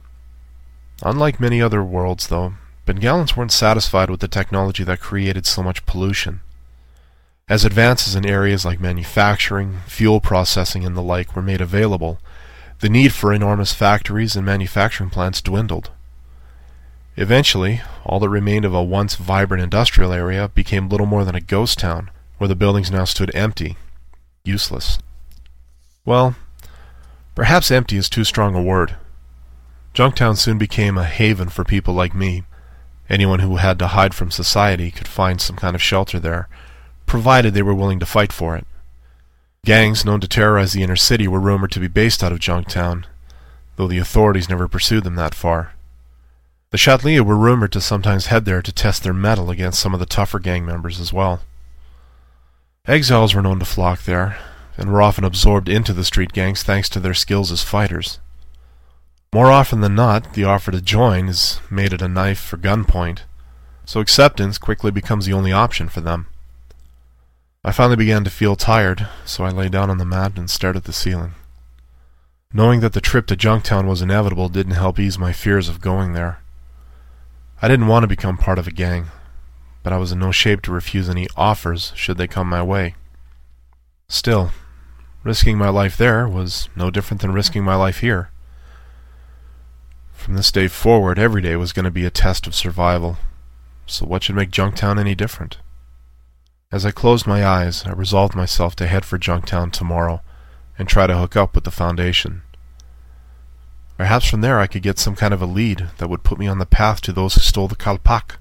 Unlike 1.03 1.39
many 1.39 1.61
other 1.61 1.83
worlds, 1.83 2.27
though, 2.27 2.53
Bengalians 2.85 3.35
weren't 3.35 3.51
satisfied 3.51 4.09
with 4.09 4.19
the 4.19 4.27
technology 4.27 4.83
that 4.83 4.99
created 4.99 5.45
so 5.45 5.63
much 5.63 5.85
pollution. 5.85 6.41
As 7.49 7.65
advances 7.65 8.13
in 8.13 8.25
areas 8.25 8.65
like 8.65 8.79
manufacturing, 8.79 9.79
fuel 9.87 10.19
processing, 10.19 10.85
and 10.85 10.95
the 10.95 11.01
like 11.01 11.35
were 11.35 11.41
made 11.41 11.61
available, 11.61 12.19
the 12.79 12.89
need 12.89 13.13
for 13.13 13.33
enormous 13.33 13.73
factories 13.73 14.35
and 14.35 14.45
manufacturing 14.45 15.09
plants 15.09 15.41
dwindled. 15.41 15.91
Eventually, 17.15 17.81
all 18.05 18.19
that 18.19 18.29
remained 18.29 18.65
of 18.65 18.73
a 18.73 18.83
once 18.83 19.15
vibrant 19.15 19.63
industrial 19.63 20.13
area 20.13 20.49
became 20.49 20.87
little 20.87 21.07
more 21.07 21.25
than 21.25 21.35
a 21.35 21.41
ghost 21.41 21.79
town, 21.79 22.11
where 22.37 22.47
the 22.47 22.55
buildings 22.55 22.91
now 22.91 23.05
stood 23.05 23.33
empty, 23.35 23.77
useless. 24.43 24.99
Well, 26.05 26.35
perhaps 27.35 27.71
empty 27.71 27.97
is 27.97 28.09
too 28.09 28.23
strong 28.23 28.55
a 28.55 28.61
word. 28.61 28.95
Junktown 29.93 30.37
soon 30.37 30.57
became 30.57 30.97
a 30.97 31.05
haven 31.05 31.49
for 31.49 31.63
people 31.63 31.93
like 31.93 32.13
me. 32.13 32.43
Anyone 33.09 33.39
who 33.39 33.55
had 33.55 33.79
to 33.79 33.87
hide 33.87 34.13
from 34.13 34.31
society 34.31 34.91
could 34.91 35.07
find 35.07 35.41
some 35.41 35.55
kind 35.55 35.75
of 35.75 35.81
shelter 35.81 36.19
there, 36.19 36.47
provided 37.05 37.53
they 37.53 37.61
were 37.61 37.73
willing 37.73 37.99
to 37.99 38.05
fight 38.05 38.31
for 38.31 38.55
it. 38.55 38.67
Gangs 39.65 40.05
known 40.05 40.21
to 40.21 40.27
terrorize 40.27 40.73
the 40.73 40.83
inner 40.83 40.95
city 40.95 41.27
were 41.27 41.39
rumored 41.39 41.71
to 41.71 41.79
be 41.79 41.87
based 41.87 42.23
out 42.23 42.31
of 42.31 42.39
Junktown, 42.39 43.05
though 43.75 43.87
the 43.87 43.97
authorities 43.97 44.49
never 44.49 44.67
pursued 44.67 45.03
them 45.03 45.15
that 45.15 45.35
far. 45.35 45.73
The 46.69 46.77
Chatlia 46.77 47.21
were 47.21 47.37
rumored 47.37 47.71
to 47.73 47.81
sometimes 47.81 48.27
head 48.27 48.45
there 48.45 48.61
to 48.61 48.71
test 48.71 49.03
their 49.03 49.13
mettle 49.13 49.49
against 49.49 49.79
some 49.79 49.93
of 49.93 49.99
the 49.99 50.05
tougher 50.05 50.39
gang 50.39 50.65
members 50.65 50.99
as 50.99 51.11
well. 51.13 51.41
Exiles 52.87 53.35
were 53.35 53.41
known 53.41 53.59
to 53.59 53.65
flock 53.65 54.03
there, 54.03 54.37
and 54.77 54.89
were 54.89 55.01
often 55.01 55.25
absorbed 55.25 55.67
into 55.67 55.91
the 55.91 56.05
street 56.05 56.31
gangs 56.31 56.63
thanks 56.63 56.87
to 56.87 57.01
their 57.01 57.13
skills 57.13 57.51
as 57.51 57.61
fighters. 57.61 58.19
More 59.33 59.51
often 59.51 59.81
than 59.81 59.93
not, 59.93 60.33
the 60.35 60.45
offer 60.45 60.71
to 60.71 60.79
join 60.79 61.27
is 61.27 61.59
made 61.69 61.91
at 61.93 62.01
a 62.01 62.07
knife 62.07 62.53
or 62.53 62.57
gunpoint, 62.57 63.23
so 63.83 63.99
acceptance 63.99 64.57
quickly 64.57 64.89
becomes 64.89 65.25
the 65.25 65.33
only 65.33 65.51
option 65.51 65.89
for 65.89 65.99
them. 65.99 66.27
I 67.61 67.73
finally 67.73 67.97
began 67.97 68.23
to 68.23 68.29
feel 68.29 68.55
tired, 68.55 69.09
so 69.25 69.43
I 69.43 69.49
lay 69.49 69.67
down 69.67 69.89
on 69.89 69.97
the 69.97 70.05
mat 70.05 70.37
and 70.37 70.49
stared 70.49 70.77
at 70.77 70.85
the 70.85 70.93
ceiling. 70.93 71.33
Knowing 72.53 72.79
that 72.79 72.93
the 72.93 73.01
trip 73.01 73.27
to 73.27 73.35
Junktown 73.35 73.85
was 73.85 74.01
inevitable 74.01 74.47
didn't 74.47 74.75
help 74.75 74.97
ease 74.97 75.19
my 75.19 75.33
fears 75.33 75.67
of 75.67 75.81
going 75.81 76.13
there. 76.13 76.39
I 77.61 77.67
didn't 77.67 77.87
want 77.87 78.03
to 78.03 78.07
become 78.07 78.37
part 78.37 78.57
of 78.57 78.67
a 78.67 78.71
gang, 78.71 79.07
but 79.87 79.93
I 79.93 79.99
was 79.99 80.11
in 80.11 80.19
no 80.19 80.33
shape 80.33 80.63
to 80.63 80.73
refuse 80.73 81.07
any 81.07 81.29
offers 81.37 81.93
should 81.95 82.17
they 82.17 82.27
come 82.27 82.49
my 82.49 82.61
way. 82.61 82.95
Still, 84.09 84.51
risking 85.23 85.57
my 85.57 85.69
life 85.69 85.95
there 85.95 86.27
was 86.27 86.67
no 86.75 86.91
different 86.91 87.21
than 87.21 87.31
risking 87.31 87.63
my 87.63 87.75
life 87.75 87.99
here. 87.99 88.29
From 90.11 90.33
this 90.33 90.51
day 90.51 90.67
forward, 90.67 91.17
every 91.17 91.41
day 91.41 91.55
was 91.55 91.71
going 91.71 91.85
to 91.85 91.89
be 91.89 92.03
a 92.03 92.09
test 92.09 92.45
of 92.47 92.53
survival, 92.53 93.17
so 93.85 94.05
what 94.05 94.23
should 94.23 94.35
make 94.35 94.51
Junktown 94.51 94.99
any 94.99 95.15
different? 95.15 95.59
As 96.69 96.85
I 96.85 96.91
closed 96.91 97.25
my 97.25 97.45
eyes, 97.47 97.85
I 97.85 97.93
resolved 97.93 98.35
myself 98.35 98.75
to 98.75 98.87
head 98.87 99.05
for 99.05 99.17
Junktown 99.17 99.71
tomorrow 99.71 100.19
and 100.77 100.89
try 100.89 101.07
to 101.07 101.17
hook 101.17 101.37
up 101.37 101.55
with 101.55 101.63
the 101.63 101.71
Foundation. 101.71 102.41
Perhaps 103.95 104.29
from 104.29 104.41
there 104.41 104.59
I 104.59 104.67
could 104.67 104.83
get 104.83 104.99
some 104.99 105.15
kind 105.15 105.33
of 105.33 105.41
a 105.41 105.45
lead 105.45 105.91
that 105.99 106.09
would 106.09 106.25
put 106.25 106.39
me 106.39 106.47
on 106.47 106.59
the 106.59 106.65
path 106.65 106.99
to 107.03 107.13
those 107.13 107.35
who 107.35 107.39
stole 107.39 107.69
the 107.69 107.77
Kalpak. 107.77 108.35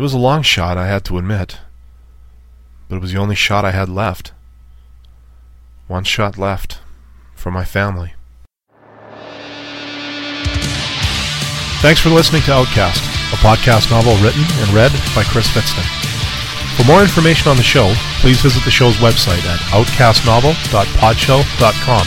It 0.00 0.02
was 0.02 0.14
a 0.14 0.18
long 0.18 0.40
shot, 0.40 0.78
I 0.78 0.86
had 0.86 1.04
to 1.04 1.18
admit, 1.18 1.58
but 2.88 2.96
it 2.96 3.02
was 3.02 3.12
the 3.12 3.18
only 3.18 3.34
shot 3.34 3.66
I 3.66 3.72
had 3.72 3.90
left. 3.90 4.32
One 5.88 6.04
shot 6.04 6.38
left 6.38 6.78
for 7.34 7.50
my 7.50 7.66
family. 7.66 8.14
Thanks 11.84 12.00
for 12.00 12.08
listening 12.08 12.40
to 12.48 12.54
Outcast, 12.54 13.04
a 13.34 13.36
podcast 13.44 13.90
novel 13.90 14.16
written 14.24 14.40
and 14.40 14.72
read 14.72 14.90
by 15.14 15.22
Chris 15.22 15.50
Fitzton. 15.50 15.84
For 16.78 16.84
more 16.88 17.02
information 17.02 17.50
on 17.50 17.58
the 17.58 17.62
show, 17.62 17.92
please 18.24 18.40
visit 18.40 18.64
the 18.64 18.70
show's 18.70 18.96
website 19.04 19.44
at 19.44 19.60
outcastnovel.podshow.com. 19.68 22.06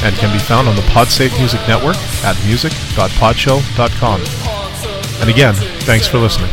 and 0.02 0.16
can 0.16 0.32
be 0.32 0.38
found 0.38 0.66
on 0.68 0.76
the 0.76 0.82
Podsafe 0.82 1.36
Music 1.38 1.60
Network 1.68 1.96
at 2.24 2.36
music.podshow.com. 2.44 4.20
And 5.20 5.30
again, 5.30 5.54
thanks 5.84 6.06
for 6.06 6.18
listening. 6.18 6.50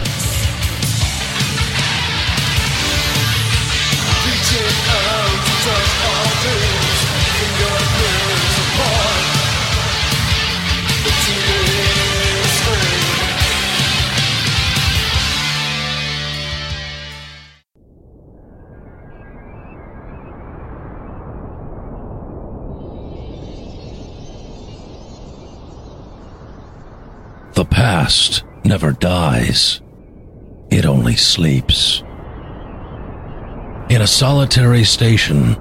Past 27.88 28.44
never 28.66 28.92
dies. 28.92 29.80
It 30.70 30.86
only 30.86 31.16
sleeps. 31.16 32.04
In 33.90 34.02
a 34.02 34.14
solitary 34.24 34.84
station 34.84 35.56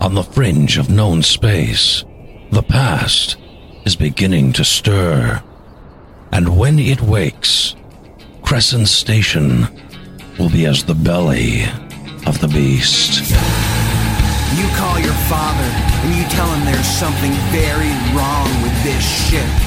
on 0.00 0.14
the 0.14 0.22
fringe 0.22 0.78
of 0.78 0.88
known 0.88 1.22
space, 1.24 2.04
the 2.52 2.62
past 2.62 3.36
is 3.84 3.96
beginning 3.96 4.52
to 4.52 4.64
stir. 4.64 5.42
And 6.30 6.56
when 6.56 6.78
it 6.78 7.02
wakes, 7.02 7.74
Crescent 8.42 8.86
Station 8.86 9.66
will 10.38 10.50
be 10.50 10.66
as 10.66 10.84
the 10.84 10.94
belly 10.94 11.64
of 12.28 12.38
the 12.40 12.46
beast. 12.46 13.28
You 14.54 14.68
call 14.78 15.00
your 15.00 15.18
father 15.26 15.70
and 16.04 16.14
you 16.14 16.24
tell 16.30 16.46
him 16.46 16.64
there's 16.64 16.86
something 16.86 17.32
very 17.50 17.90
wrong 18.14 18.46
with 18.62 18.84
this 18.84 19.02
ship. 19.28 19.65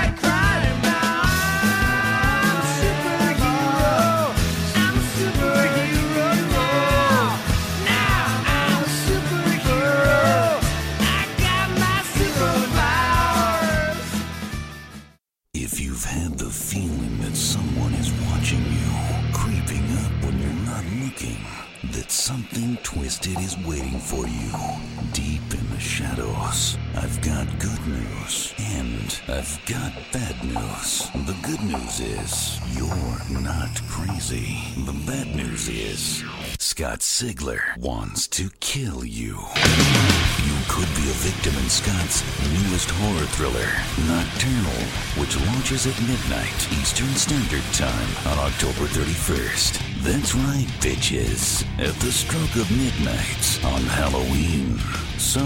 something 22.44 22.76
twisted 22.82 23.38
is 23.38 23.56
waiting 23.58 23.98
for 23.98 24.26
you 24.26 24.50
deep 25.12 25.54
in 25.54 25.70
the 25.70 25.78
shadows, 25.78 26.76
I've 26.96 27.20
got 27.22 27.46
good 27.58 27.86
news. 27.86 28.52
And 28.58 29.20
I've 29.28 29.60
got 29.66 29.92
bad 30.12 30.42
news. 30.44 31.08
The 31.26 31.36
good 31.42 31.62
news 31.62 32.00
is 32.00 32.60
you're 32.76 33.40
not 33.40 33.80
crazy. 33.88 34.58
The 34.84 35.04
bad 35.06 35.34
news 35.34 35.68
is 35.68 36.24
Scott 36.58 37.00
Sigler 37.00 37.76
wants 37.78 38.26
to 38.28 38.50
kill 38.60 39.04
you. 39.04 39.38
You 40.44 40.52
could 40.68 40.88
be 40.94 41.08
a 41.08 41.16
victim 41.24 41.56
in 41.56 41.70
Scott's 41.70 42.22
newest 42.52 42.90
horror 42.90 43.26
thriller, 43.32 43.70
Nocturnal, 44.06 44.82
which 45.16 45.40
launches 45.48 45.86
at 45.86 45.98
midnight 46.02 46.68
Eastern 46.80 47.14
Standard 47.14 47.64
Time 47.72 48.10
on 48.26 48.38
October 48.38 48.84
31st. 48.92 49.80
That's 50.04 50.34
right, 50.34 50.68
bitches. 50.84 51.64
At 51.78 51.94
the 52.00 52.12
stroke 52.12 52.56
of 52.56 52.70
midnight 52.76 53.64
on 53.64 53.80
Halloween. 53.88 54.78
So, 55.16 55.40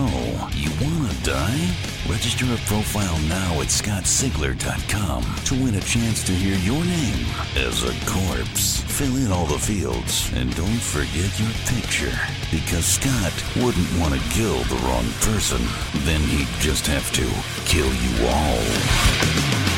you 0.53 0.71
wanna 0.83 1.15
die? 1.23 1.71
Register 2.09 2.47
a 2.47 2.57
profile 2.67 3.17
now 3.29 3.61
at 3.61 3.69
scottsigler.com 3.69 5.23
to 5.45 5.55
win 5.63 5.77
a 5.77 5.81
chance 5.81 6.25
to 6.25 6.33
hear 6.33 6.57
your 6.59 6.83
name 6.85 7.27
as 7.55 7.85
a 7.85 7.95
corpse. 8.11 8.81
Fill 8.83 9.15
in 9.17 9.31
all 9.31 9.47
the 9.47 9.59
fields 9.59 10.33
and 10.35 10.55
don't 10.57 10.83
forget 10.83 11.31
your 11.39 11.53
picture 11.67 12.19
because 12.51 12.85
Scott 12.85 13.33
wouldn't 13.63 14.01
want 14.01 14.15
to 14.15 14.31
kill 14.31 14.59
the 14.65 14.83
wrong 14.89 15.05
person. 15.21 15.61
Then 16.05 16.21
he'd 16.21 16.49
just 16.61 16.87
have 16.87 17.13
to 17.13 17.25
kill 17.65 17.93
you 17.93 18.27
all. 18.27 19.78